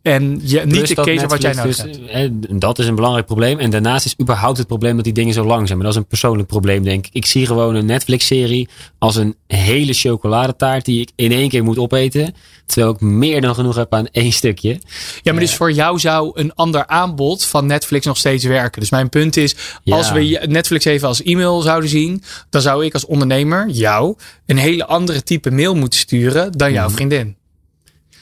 [0.02, 2.46] en je, niet te dat kiezen wat jij nodig dus, hebt.
[2.46, 3.60] eh, dat is een belangrijk probleem.
[3.60, 5.78] En daarnaast is überhaupt het probleem dat die dingen zo lang zijn.
[5.78, 7.14] Maar dat is een persoonlijk probleem, denk ik.
[7.14, 11.78] Ik zie gewoon een Netflix-serie als een hele chocoladetaart die ik in één keer moet
[11.78, 12.34] opeten.
[12.66, 14.80] Terwijl ik meer dan genoeg heb aan één stukje.
[15.22, 18.80] Ja, maar dus voor jou zou een ander aanbod van Netflix nog steeds werken.
[18.82, 19.96] Dus mijn punt is, Ja.
[19.96, 24.16] als we Netflix even als e-mail zouden zien, dan zou ik als ondernemer jou
[24.46, 27.38] een hele andere type mail moeten sturen dan jouw vriendin.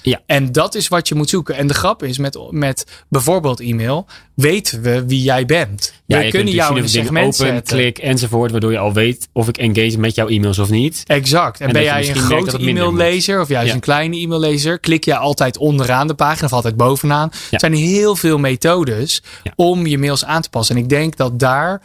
[0.10, 0.22] Ja.
[0.26, 1.56] En dat is wat je moet zoeken.
[1.56, 5.94] En de grap is, met, met bijvoorbeeld e-mail, weten we wie jij bent.
[6.06, 7.78] Ja, we je kunnen jou in een segment open, zetten.
[7.78, 8.52] klik enzovoort.
[8.52, 11.04] Waardoor je al weet of ik engage met jouw e-mails of niet.
[11.08, 11.60] Exact.
[11.60, 13.74] En, En ben jij een grote e-maillezer of juist Ja.
[13.74, 17.30] een kleine e-maillezer, klik je altijd onderaan de pagina of altijd bovenaan.
[17.52, 19.24] Er zijn heel veel methodes
[19.56, 20.76] om je mails aan te passen.
[20.76, 21.82] En ik denk dat daar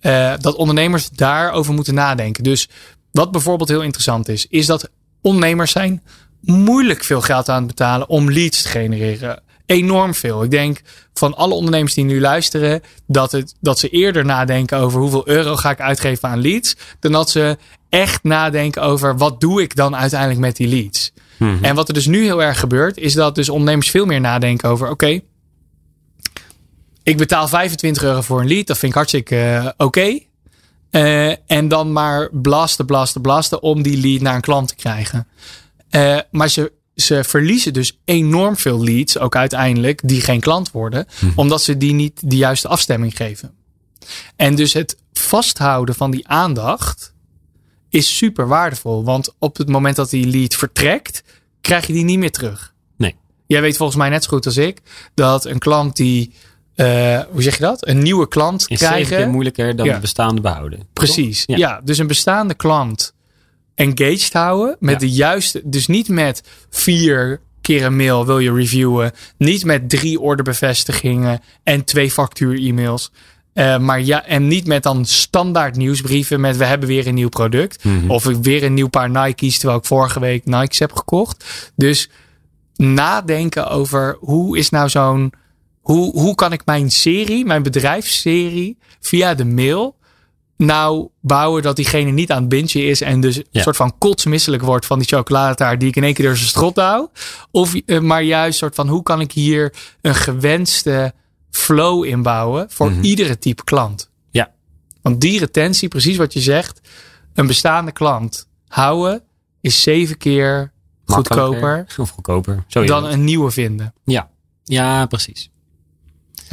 [0.00, 2.42] eh, dat ondernemers daarover moeten nadenken.
[2.44, 2.68] Dus
[3.10, 4.88] wat bijvoorbeeld heel interessant is, is dat
[5.22, 6.02] ondernemers zijn
[6.46, 9.42] moeilijk veel geld aan het betalen om leads te genereren.
[9.66, 10.44] Enorm veel.
[10.44, 10.80] Ik denk
[11.14, 15.56] van alle ondernemers die nu luisteren, dat, het, dat ze eerder nadenken over hoeveel euro
[15.56, 19.96] ga ik uitgeven aan leads, dan dat ze echt nadenken over wat doe ik dan
[19.96, 21.12] uiteindelijk met die leads.
[21.62, 24.68] En wat er dus nu heel erg gebeurt, is dat dus ondernemers veel meer nadenken
[24.68, 25.20] over, oké,
[27.04, 30.18] ik betaal 25 euro voor een lead, dat vind ik hartstikke eh, oké.
[30.90, 35.28] Eh, en dan maar blasten, blasten, blasten om die lead naar een klant te krijgen.
[35.94, 41.06] Eh, maar ze, ze verliezen dus enorm veel leads, ook uiteindelijk, die geen klant worden,
[41.36, 43.54] omdat ze die niet de juiste afstemming geven.
[44.36, 47.14] En dus het vasthouden van die aandacht
[47.88, 49.04] is super waardevol.
[49.04, 51.22] Want op het moment dat die lead vertrekt,
[51.60, 52.74] krijg je die niet meer terug.
[52.96, 53.14] Nee.
[53.46, 54.80] Jij weet volgens mij net zo goed als ik
[55.14, 56.32] dat een klant die,
[56.74, 57.86] eh, hoe zeg je dat?
[57.88, 59.16] Een nieuwe klant Is krijgen.
[59.16, 59.94] keer moeilijker dan Ja.
[59.94, 60.86] de bestaande behouden.
[60.92, 61.42] Precies.
[61.46, 61.56] Ja.
[61.56, 61.80] Ja.
[61.84, 63.13] dus een bestaande klant
[63.74, 64.98] engaged houden met Ja.
[64.98, 70.20] de juiste, dus niet met vier keer een mail wil je reviewen, niet met drie
[70.20, 73.12] orderbevestigingen en twee factuur-e-mails.
[73.52, 77.28] Eh, maar ja, en niet met dan standaard nieuwsbrieven met we hebben weer een nieuw
[77.28, 77.84] product.
[78.08, 81.44] Of ik weer een nieuw paar Nike's terwijl ik vorige week Nike's heb gekocht.
[81.76, 82.10] Dus
[82.76, 85.32] nadenken over hoe is nou zo'n,
[85.80, 89.96] hoe, hoe kan ik mijn serie, mijn bedrijfsserie via de mail
[90.56, 94.62] nou bouwen dat diegene niet aan het bintje is en dus een soort van kotsmisselijk
[94.62, 97.08] wordt van die chocoladetaart die ik in één keer door zijn strot hou.
[97.50, 101.12] Of, eh, maar juist soort van hoe kan ik hier een gewenste
[101.50, 104.10] flow inbouwen voor iedere type klant.
[104.30, 104.52] Ja.
[105.02, 106.80] Want die retentie, precies wat je zegt,
[107.34, 109.22] een bestaande klant houden
[109.60, 110.72] is zeven keer
[111.04, 112.64] goedkoper Of goedkoper.
[112.66, 113.94] Zo dan een nieuwe vinden.
[114.04, 114.30] Ja.
[114.64, 115.50] ja, precies.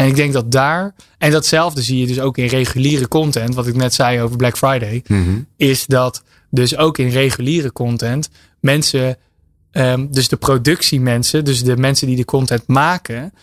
[0.01, 3.67] En ik denk dat daar, en datzelfde zie je dus ook in reguliere content, wat
[3.67, 5.03] ik net zei over Black Friday,
[5.55, 9.17] is dat dus ook in reguliere content mensen,
[9.71, 13.33] ehm, dus de productiemensen, dus de mensen die de content maken,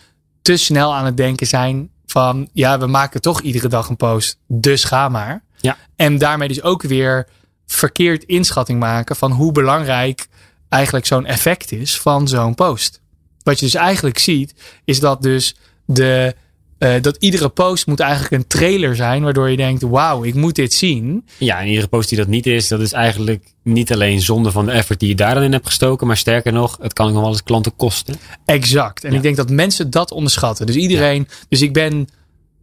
[0.41, 4.37] te snel aan het denken zijn van, ja, we maken toch iedere dag een post,
[4.47, 5.43] dus ga maar.
[5.57, 5.77] Ja.
[5.95, 7.27] En daarmee dus ook weer
[7.65, 10.27] verkeerd inschatting maken van hoe belangrijk
[10.69, 13.01] eigenlijk zo'n effect is van zo'n post.
[13.43, 14.53] Wat je dus eigenlijk ziet,
[14.85, 16.35] is dat dus de,
[16.79, 20.55] eh, dat iedere post moet eigenlijk een trailer zijn, waardoor je denkt, wauw, ik moet
[20.55, 21.25] dit zien.
[21.37, 24.65] Ja, en iedere post die dat niet is, dat is eigenlijk niet alleen zonde van
[24.65, 26.07] de effort die je daar dan in hebt gestoken.
[26.07, 28.15] Maar sterker nog, het kan ook nog wel eens klanten kosten.
[28.45, 29.03] Exact.
[29.03, 29.15] En Ja.
[29.17, 30.65] ik denk dat mensen dat onderschatten.
[30.65, 32.07] Dus iedereen, dus ik ben,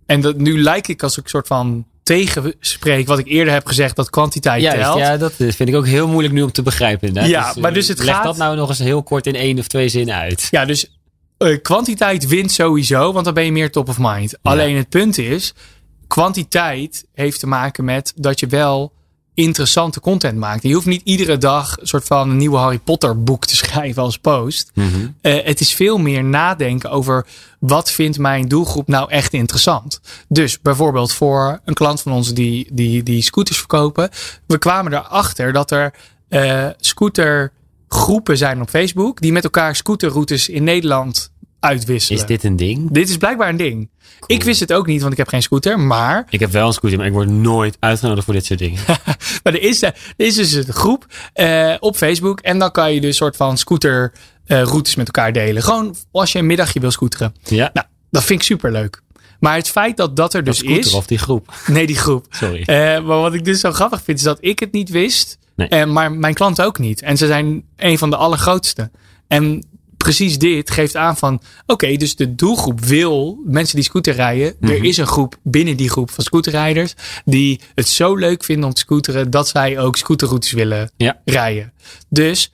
[0.07, 3.97] en dat, nu lijk ik als ik soort van tegenspreek wat ik eerder heb gezegd,
[3.97, 4.99] dat kwantiteit Juist, telt.
[4.99, 7.09] ja, dat vind ik ook heel moeilijk nu om te begrijpen.
[7.09, 7.31] inderdaad.
[7.31, 9.59] Ja, eh, maar dus het leg gaat- dat nou nog eens heel kort in één
[9.59, 10.49] of twee zinnen uit.
[10.51, 10.96] Ja, dus
[11.39, 14.39] eh, kwantiteit wint sowieso, want dan ben je meer top of mind.
[14.43, 15.55] Alleen het punt is,
[16.07, 18.93] kwantiteit heeft te maken met dat je wel
[19.35, 20.63] interessante content maakt.
[20.63, 24.03] Je hoeft niet iedere dag een soort van een nieuwe Harry Potter boek te schrijven
[24.03, 24.71] als post.
[24.75, 24.89] Mhm.
[25.21, 27.27] Eh, het is veel meer nadenken over
[27.59, 30.01] wat vindt mijn doelgroep nou echt interessant.
[30.29, 34.11] Dus bijvoorbeeld voor een klant van ons die, die, die scooters verkopen.
[34.47, 35.95] We kwamen erachter dat er
[36.29, 36.69] eh
[37.89, 39.21] scootergroepen zijn op Facebook.
[39.21, 42.21] Die met elkaar scooterroutes in Nederland uitwisselen.
[42.21, 42.91] Is dit een ding?
[42.91, 43.91] Dit is blijkbaar een ding.
[44.27, 45.81] Ik wist het ook niet, want ik heb geen scooter.
[45.81, 48.81] Maar Ik heb wel een scooter, maar ik word nooit uitgenodigd voor dit soort dingen.
[49.43, 52.41] Maar er is, er is dus een groep eh, op Facebook.
[52.41, 54.13] En dan kan je dus soort van scooter
[54.47, 55.63] eh, met elkaar delen.
[55.63, 57.35] Gewoon als je een middagje wil scooteren.
[57.45, 59.03] Ja, Nou, dat vind ik super leuk.
[59.41, 60.95] Maar het feit dat dat er dat dus scooter is.
[60.95, 61.55] of die groep.
[61.67, 62.27] Nee, die groep.
[62.31, 62.63] Sorry.
[62.63, 65.39] Eh, maar wat ik dus zo grappig vind, is dat ik het niet wist.
[65.57, 65.69] Nee.
[65.69, 67.03] Eh, maar mijn klanten ook niet.
[67.03, 68.91] En ze zijn een van de allergrootste.
[69.29, 69.67] En
[69.97, 71.41] precies dit geeft aan van...
[71.67, 74.55] Oké, dus de doelgroep wil mensen die scooter rijden.
[74.61, 74.71] Mhm.
[74.73, 76.95] Er is een groep binnen die groep van scooterrijders...
[77.25, 79.31] die het zo leuk vinden om te scooteren...
[79.31, 81.21] dat zij ook scooterroutes willen Ja.
[81.25, 81.73] rijden.
[82.09, 82.53] Dus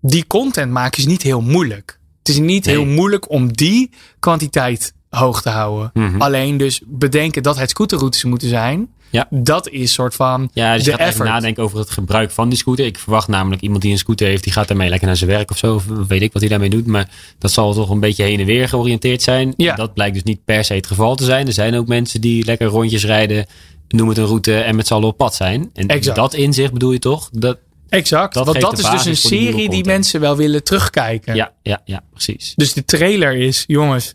[0.00, 1.98] die content maken is niet heel moeilijk.
[2.18, 2.74] Het is niet Nee.
[2.74, 5.90] heel moeilijk om die kwantiteit hoog te houden.
[5.94, 6.20] Mhm.
[6.20, 8.88] Alleen dus bedenken dat het scooterroutes moeten zijn.
[9.12, 9.26] Ja.
[9.30, 11.28] Dat is soort van Ja, dus je de gaat effort.
[11.28, 12.86] nadenken over het gebruik van die scooter.
[12.86, 15.50] Ik verwacht namelijk iemand die een scooter heeft, die gaat daarmee lekker naar zijn werk
[15.50, 15.74] of zo.
[15.74, 16.86] Of weet ik wat hij daarmee doet.
[16.86, 19.54] Maar dat zal toch een beetje heen en weer georiënteerd zijn.
[19.56, 19.74] Ja.
[19.74, 21.46] Dat blijkt dus niet per se het geval te zijn.
[21.46, 23.46] Er zijn ook mensen die lekker rondjes rijden,
[23.88, 25.70] noem het een route en met z'n allen op pad zijn.
[25.74, 26.16] En Exact.
[26.16, 27.28] dat inzicht bedoel je toch?
[27.32, 28.34] Dat, Exact.
[28.34, 31.34] Dat Want dat is dus een serie die mensen wel willen terugkijken.
[31.34, 32.52] ja, ja, ja, precies.
[32.56, 34.14] Dus de trailer is, jongens,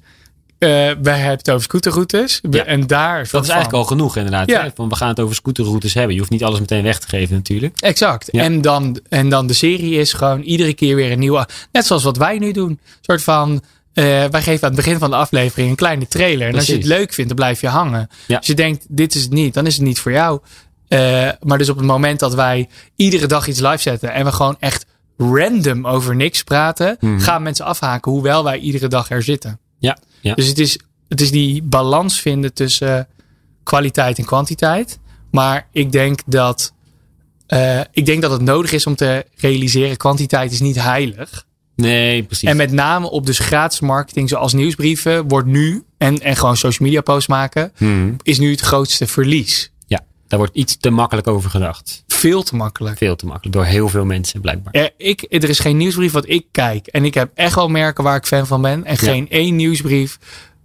[0.59, 2.39] wij hebben het over scooterroutes.
[2.49, 2.65] Ja.
[2.65, 4.49] En daar Dat is eigenlijk al genoeg inderdaad.
[4.49, 4.71] Ja.
[4.75, 6.13] Van, we gaan het over scooterroutes hebben.
[6.13, 7.79] Je hoeft niet alles meteen weg te geven natuurlijk.
[7.79, 8.27] Exact.
[8.31, 8.43] Ja.
[8.43, 11.47] En, dan, en dan de serie is gewoon iedere keer weer een nieuwe.
[11.71, 12.69] Net zoals wat wij nu doen.
[12.69, 13.61] Een soort van.
[13.93, 16.47] eh, wij geven aan het begin van de aflevering een kleine trailer.
[16.47, 18.09] En als je het leuk vindt, dan blijf je hangen.
[18.27, 18.37] Ja.
[18.37, 20.39] Als je denkt, dit is het niet, dan is het niet voor jou.
[20.87, 24.13] Eh, maar dus op het moment dat wij iedere dag iets live zetten.
[24.13, 24.85] en we gewoon echt
[25.17, 26.97] random over niks praten.
[26.99, 27.19] Mhm.
[27.19, 29.59] gaan mensen afhaken, hoewel wij iedere dag er zitten.
[29.79, 30.33] Ja, ja.
[30.35, 33.03] Dus het is, het is die balans vinden tussen eh,
[33.63, 34.99] kwaliteit en kwantiteit.
[35.31, 36.73] Maar ik denk dat,
[37.47, 41.45] eh, ik denk dat het nodig is om te realiseren: kwantiteit is niet heilig.
[41.75, 42.49] Nee, precies.
[42.49, 46.87] En met name op dus gratis marketing, zoals nieuwsbrieven, wordt nu en, en gewoon social
[46.87, 48.13] media posts maken, Mhm.
[48.21, 49.71] is nu het grootste verlies.
[50.27, 52.03] Daar wordt iets te makkelijk over gedacht.
[52.07, 52.97] Veel te makkelijk.
[52.97, 53.55] Veel te makkelijk.
[53.55, 54.73] Door heel veel mensen blijkbaar.
[54.73, 56.87] Er, ik, er is geen nieuwsbrief wat ik kijk.
[56.87, 58.85] En ik heb echt wel merken waar ik fan van ben.
[58.85, 60.17] En geen één nieuwsbrief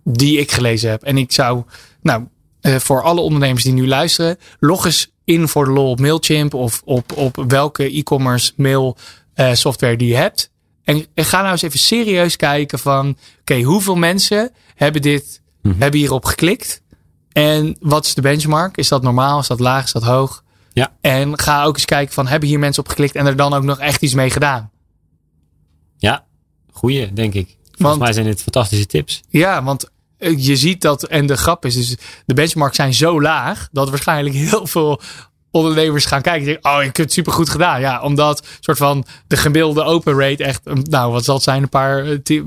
[0.05, 1.03] die ik gelezen heb.
[1.03, 1.63] En ik zou,
[2.03, 2.25] nou,
[2.61, 6.55] eh, voor alle ondernemers die nu luisteren, log eens in voor de lol op Mailchimp
[6.55, 8.97] of op, op welke e-commerce mail
[9.35, 10.51] eh, software die je hebt.
[10.85, 15.81] En, en ga nou eens even serieus kijken van, oké, hoeveel mensen hebben dit, Mhm.
[15.81, 16.82] hebben hierop geklikt?
[17.33, 18.77] En wat is de benchmark?
[18.77, 19.39] Is dat normaal?
[19.39, 19.85] Is dat laag?
[19.85, 20.43] Is dat hoog?
[20.73, 20.93] Ja.
[21.01, 23.63] En ga ook eens kijken van, hebben hier mensen op geklikt en er dan ook
[23.63, 24.71] nog echt iets mee gedaan?
[25.97, 26.25] Ja,
[26.73, 27.47] goeie, denk ik.
[27.63, 29.21] Volgens Want- mij zijn dit fantastische tips.
[29.29, 33.21] Ja, want eh, je ziet dat, en de grap is dus, de benchmarks zijn zo
[33.23, 35.01] laag, dat waarschijnlijk heel veel
[35.51, 36.45] ondernemers gaan kijken.
[36.47, 37.81] Denken, oh, ik heb het supergoed gedaan.
[37.81, 41.69] Ja, omdat soort van de gemiddelde open rate echt, nou, wat zal het zijn, een
[41.69, 42.43] paar, eh,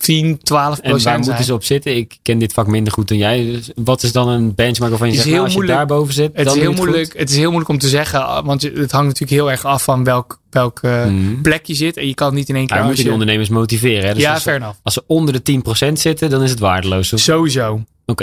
[0.00, 1.96] 10, 12 En waar procent moeten ze op zitten?
[1.96, 3.44] Ik ken dit vak minder goed dan jij.
[3.44, 5.96] Dus wat is dan een benchmark waarvan je Het zegt, nou, als je moeilijk- daar
[5.98, 7.88] boven zit, Het dan is, heel je het moeilijk, het is heel moeilijk om te
[7.88, 11.04] zeggen, ah, want je- het hangt natuurlijk heel erg af van welk, welk eh.
[11.04, 11.40] Mhm.
[11.40, 11.96] plek je zit.
[11.96, 12.84] En je kan niet in één keer...
[12.84, 14.06] Maar die je- ondernemers motiveren.
[14.08, 14.14] Hè?
[14.14, 14.78] Dus ja, als, enough.
[14.82, 17.12] als ze onder de 10% zitten, dan is het waardeloos.
[17.12, 17.22] Oké.
[17.22, 17.82] Sowieso.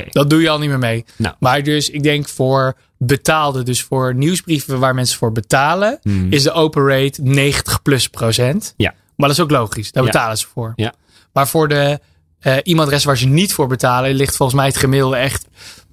[0.10, 1.06] Dat doe je al niet meer mee.
[1.16, 1.36] Nou.
[1.40, 6.26] Maar dus ik denk voor betaalde, dus voor nieuwsbrieven waar mensen voor betalen, Mhm.
[6.34, 8.74] is de open rate 90 plus procent.
[8.78, 8.94] Ja.
[9.16, 9.92] Maar dat is ook logisch.
[9.92, 10.10] Daar Ja.
[10.10, 10.74] betalen ze voor.
[10.76, 10.94] Ja.
[11.38, 12.00] Maar voor de
[12.40, 15.46] eh e-mailadres waar ze niet voor betalen, ligt volgens mij het gemiddelde echt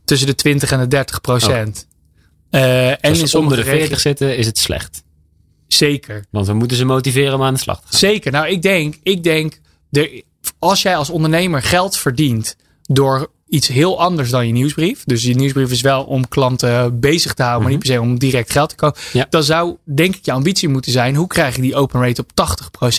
[0.04, 1.86] tussen de 20 en de 30 procent.
[2.50, 3.10] Eh, en Oh.
[3.10, 5.02] Als in ze onder de sommige 40 regio's zitten, is het slecht.
[5.66, 6.24] zeker.
[6.30, 7.98] Want we moeten ze motiveren om aan de slag te gaan.
[7.98, 8.32] Zeker.
[8.32, 10.22] Nou, ik denk, ik denk er,
[10.58, 15.02] als jij als ondernemer geld verdient door iets heel anders dan je nieuwsbrief.
[15.04, 18.18] Dus je nieuwsbrief is wel om klanten bezig te houden, maar niet per se om
[18.18, 19.00] direct geld te kopen.
[19.12, 19.26] Ja.
[19.30, 22.30] Dan zou denk ik je ambitie moeten zijn, hoe krijg je die open rate op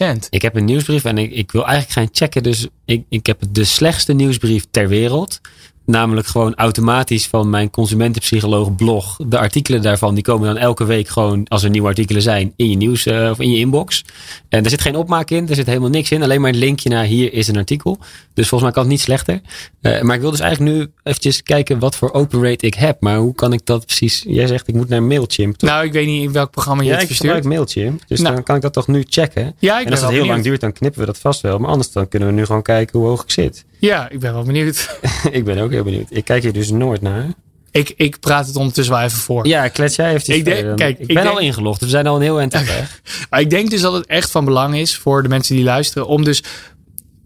[0.06, 0.30] 80%?
[0.30, 2.44] Ik heb een nieuwsbrief en ik, ik wil eigenlijk gaan checken.
[2.44, 5.42] Dus ik, ik heb de slechtste nieuwsbrief ter wereld.
[5.86, 9.18] Namelijk gewoon automatisch van mijn consumentenpsycholoog blog.
[9.28, 12.70] De artikelen daarvan die komen dan elke week gewoon als er nieuwe artikelen zijn in
[12.70, 14.04] je nieuws eh, of in je inbox.
[14.50, 16.24] En er zit geen opmaak in, er zit helemaal niks in.
[16.24, 17.98] Alleen maar een linkje naar hier is een artikel.
[18.34, 19.42] Dus volgens mij kan het niet slechter.
[19.82, 23.02] Eh, maar ik wil dus eigenlijk nu eventjes kijken wat voor open rate ik heb.
[23.02, 24.24] Maar hoe kan ik dat precies?
[24.28, 25.56] Jij zegt ik moet naar Mailchimp.
[25.56, 25.70] toch?
[25.70, 27.34] Nou, ik weet niet in welk programma je ja, het ik verstuurt.
[27.34, 28.02] gebruik Mailchimp.
[28.08, 28.34] Dus Nou.
[28.36, 29.56] dan kan ik dat toch nu checken.
[29.60, 30.28] Ja, ik En als het heel benieuwd.
[30.36, 31.58] lang duurt, dan knippen we dat vast wel.
[31.60, 33.66] Maar anders dan kunnen we nu gewoon kijken hoe hoog ik zit.
[33.80, 35.00] Ja, ik ben wel benieuwd.
[35.32, 36.08] ik ben ook heel benieuwd.
[36.10, 37.26] Ik kijk hier dus nooit naar.
[37.72, 39.48] Ik, ik praat het ondertussen wel even voor.
[39.48, 40.36] Ja, klets jij even.
[40.36, 41.82] Ik denk- kijk, ik ben denk- al ingelogd.
[41.82, 43.02] We zijn al een heel eind op weg.
[43.30, 46.08] Maar ik denk dus dat het echt van belang is voor de mensen die luisteren.
[46.08, 46.44] Om dus,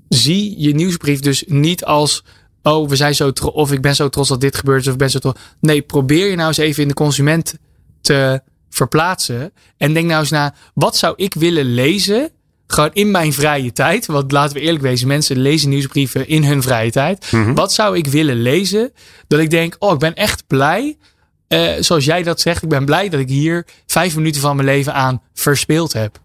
[0.10, 2.24] zie je nieuwsbrief dus niet als,
[2.64, 3.56] oh, we zijn zo trots.
[3.56, 4.88] Of ik ben zo trots dat dit gebeurt.
[4.88, 5.40] Of ik ben zo trots.
[5.60, 7.56] Nee, probeer je nou eens even in de consument
[8.02, 9.52] te verplaatsen.
[9.78, 12.30] En denk nou eens na, wat zou ik willen lezen?
[12.72, 14.06] Gewoon in mijn vrije tijd.
[14.06, 17.32] Want laten we eerlijk wezen, mensen lezen nieuwsbrieven in hun vrije tijd.
[17.56, 18.92] Wat zou ik willen lezen?
[19.28, 20.98] Dat ik denk, oh, ik ben echt blij.
[21.48, 24.68] eh, zoals jij dat zegt, ik ben blij dat ik hier vijf minuten van mijn
[24.68, 26.20] leven aan verspeeld heb.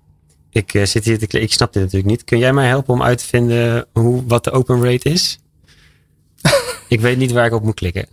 [0.51, 2.25] Ik eh, zit hier te Ik snap dit natuurlijk niet.
[2.25, 5.39] Kun jij mij helpen om uit te vinden hoe, wat de open rate is?
[6.89, 8.07] ik weet niet waar ik op moet klikken.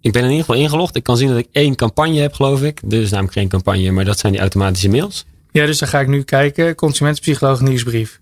[0.00, 0.96] Ik ben in ieder geval ingelogd.
[0.96, 2.80] Ik kan zien dat ik één campagne heb, geloof ik.
[2.84, 5.26] Dus namelijk geen campagne, maar dat zijn die automatische mails.
[5.50, 6.74] Ja, dus dan ga ik nu kijken.
[6.74, 8.20] Consumentenpsycholoog nieuwsbrief.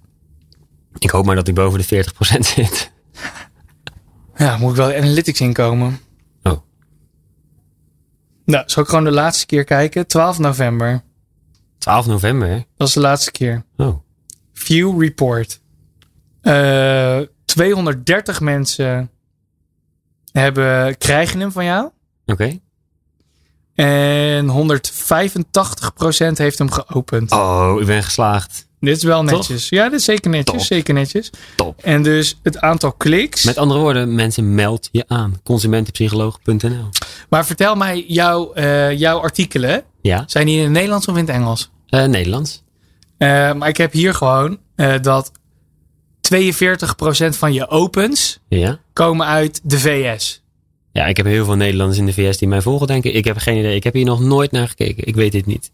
[0.98, 2.90] Ik hoop maar dat ik boven de 40% zit.
[4.38, 6.00] Ja, moet ik wel analytics inkomen.
[6.42, 6.58] Oh.
[8.44, 10.06] Nou, zal ik gewoon de laatste keer kijken?
[10.06, 11.02] 12 november.
[11.78, 12.60] 12 november, hè?
[12.76, 13.64] Dat is de laatste keer.
[13.76, 13.98] Oh.
[14.52, 15.60] View report.
[16.40, 19.10] Eh 230 mensen
[20.32, 21.90] hebben, krijgen hem van jou.
[22.26, 22.58] Oké.
[23.76, 27.32] En 185% heeft hem geopend.
[27.32, 28.64] Oh, ik ben geslaagd.
[28.80, 29.68] Dit is wel netjes.
[29.68, 30.56] Ja, dit is zeker netjes.
[30.56, 30.66] Top.
[30.66, 31.30] Zeker netjes.
[31.56, 31.82] Top.
[31.82, 33.44] En dus het aantal kliks.
[33.44, 35.40] Met andere woorden, mensen, meld je aan.
[35.44, 36.88] Consumentenpsycholoog.nl
[37.28, 41.20] Maar vertel mij, jouw, eh, jouw artikelen, Ja, zijn die in het Nederlands of in
[41.26, 41.70] het Engels?
[41.88, 42.62] eh, Nederlands.
[43.18, 44.58] Eh, maar ik heb hier gewoon
[45.00, 45.32] dat
[46.20, 48.78] 42% van je opens Ja.
[48.92, 50.42] komen uit de VS.
[50.96, 53.24] Ja, ik heb heel veel Nederlanders in de VS die mij volgen, denk ik.
[53.24, 53.74] Heb geen idee.
[53.74, 55.06] Ik heb hier nog nooit naar gekeken.
[55.06, 55.70] Ik weet dit niet.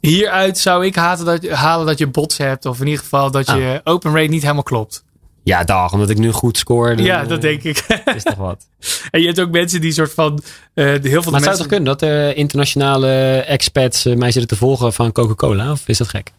[0.00, 2.66] Hieruit zou ik haten dat, halen dat je bots hebt.
[2.66, 5.04] Of in ieder geval dat je open rate niet helemaal klopt.
[5.42, 6.94] Ja, dag, omdat ik nu goed score.
[6.94, 8.02] dan, ja, eh, dat denk ik.
[8.14, 8.66] Is toch wat.
[9.10, 10.42] en je hebt ook mensen die soort van...
[10.74, 13.10] eh, heel veel Maar het zou mensen, toch kunnen dat er internationale
[13.40, 15.70] expats eh, mij zitten te volgen van Coca-Cola?
[15.70, 16.32] Of is dat gek?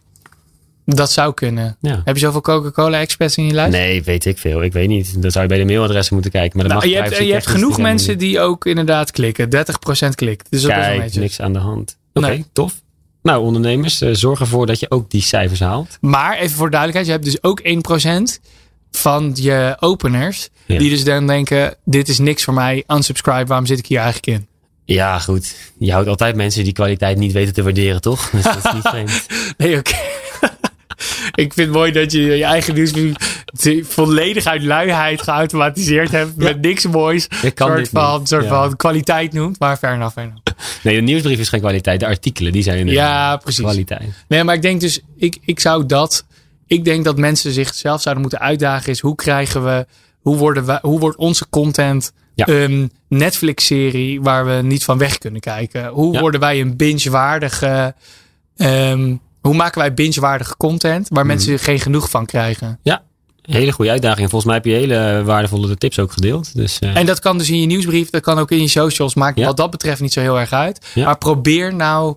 [0.96, 1.78] Dat zou kunnen.
[1.82, 2.02] Ja.
[2.06, 3.72] Heb je zoveel Coca-Cola experts in je lijst?
[3.72, 4.64] Nee, weet ik veel.
[4.64, 5.22] Ik weet niet.
[5.22, 6.58] Dan zou je bij de mailadressen moeten kijken.
[6.58, 9.50] Maar dat Nou, mag je hebt, je hebt genoeg mensen die ook inderdaad klikken.
[9.50, 10.48] 30% klikt.
[10.50, 11.16] Dus dat is Kijk, netjes.
[11.22, 11.98] niks aan de hand.
[12.14, 12.46] Oké, Nee.
[12.54, 12.74] tof.
[13.24, 15.98] Nou, ondernemers, eh, zorg ervoor dat je ook die cijfers haalt.
[16.02, 18.40] Maar even voor duidelijkheid, je hebt dus ook 1%
[18.92, 20.50] van je openers.
[20.66, 20.78] Ja.
[20.78, 24.28] Die dus dan denken, dit is niks voor mij, unsubscribe, waarom zit ik hier eigenlijk
[24.40, 24.48] in?
[24.86, 25.56] Ja, goed.
[25.80, 28.30] Je houdt altijd mensen die kwaliteit niet weten te waarderen, toch?
[28.32, 29.26] Dus dat is niet vreemd.
[29.58, 29.96] Nee, oké.
[31.44, 33.16] ik vind het mooi dat je je eigen nieuwsbrief
[33.88, 36.36] volledig uit luiheid geautomatiseerd hebt.
[36.36, 37.28] Met niks moois.
[37.42, 38.28] Ik kan soort van, niet.
[38.28, 38.50] soort Ja.
[38.50, 39.60] van kwaliteit noemt.
[39.60, 40.44] Maar enough, fair enough.
[40.84, 42.00] Nee, de nieuwsbrief is geen kwaliteit.
[42.00, 43.64] De artikelen, die zijn inderdaad Ja, precies.
[43.64, 44.10] kwaliteit.
[44.28, 46.26] Nee, maar ik denk dus, ik, ik zou dat.
[46.68, 48.92] Ik denk dat mensen zichzelf zouden moeten uitdagen.
[48.92, 49.86] Is hoe krijgen we.
[50.20, 52.48] Hoe, worden we, hoe wordt onze content Ja.
[52.48, 55.88] een Netflix-serie waar we niet van weg kunnen kijken?
[55.88, 56.20] Hoe Ja.
[56.20, 57.96] worden wij een binge-waardige.
[58.58, 62.80] ehm, hoe maken wij binge-waardige content waar mensen geen genoeg van krijgen?
[62.84, 63.04] Ja,
[63.42, 64.30] hele goede uitdaging.
[64.30, 66.56] Volgens mij heb je hele waardevolle tips ook gedeeld.
[66.56, 69.16] Dus eh, En dat kan dus in je nieuwsbrief, dat kan ook in je socials.
[69.16, 69.46] Maakt Ja.
[69.46, 70.86] wat dat betreft niet zo heel erg uit.
[70.94, 71.06] Ja.
[71.06, 72.16] Maar probeer nou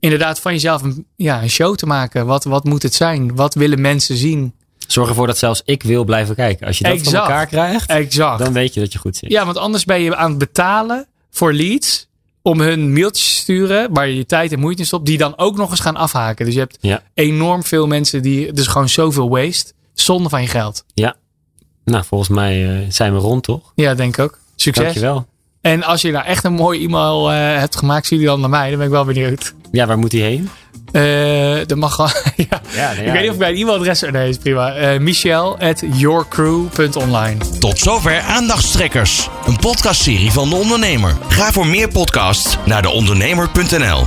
[0.00, 2.26] inderdaad van jezelf een, ja, een show te maken.
[2.26, 3.34] Wat, wat moet het zijn?
[3.34, 4.54] Wat willen mensen zien?
[4.86, 6.66] zorg ervoor dat zelfs ik wil blijven kijken.
[6.66, 7.10] Als je dat Exact.
[7.10, 8.38] van elkaar krijgt, Exact.
[8.38, 9.30] dan weet je dat je goed zit.
[9.30, 12.08] Ja, want anders ben je aan het betalen voor leads
[12.46, 15.38] om hun mailtjes te sturen waar je je tijd en moeite in stopt, die dan
[15.38, 16.44] ook nog eens gaan afhaken.
[16.44, 17.02] Dus je hebt Ja.
[17.14, 20.84] enorm veel mensen die, dus gewoon zoveel waste, zonde van je geld.
[20.94, 21.14] Ja.
[21.84, 23.72] Nou, volgens mij eh, zijn we rond, toch?
[23.74, 24.38] Ja, denk ik ook.
[24.56, 24.84] Succes.
[24.84, 25.26] Dankjewel.
[25.60, 28.50] En als je nou echt een mooi e-mail eh, hebt gemaakt, stuur die dan naar
[28.50, 28.68] mij.
[28.68, 29.54] Dan ben ik wel benieuwd.
[29.72, 30.48] Ja, waar moet hij heen?
[30.92, 32.10] Eh dat mag gewoon.
[32.50, 32.60] ja.
[32.74, 34.00] Ja, Ik weet niet of ik bij een e-mailadres.
[34.00, 34.74] Nee, is prima.
[34.74, 37.36] Eh Michel at yourcrew.online.
[37.58, 41.16] Tot zover Aandachtstrekkers, een podcastserie van De Ondernemer.
[41.28, 44.06] Ga voor meer podcasts naar deondernemer.nl.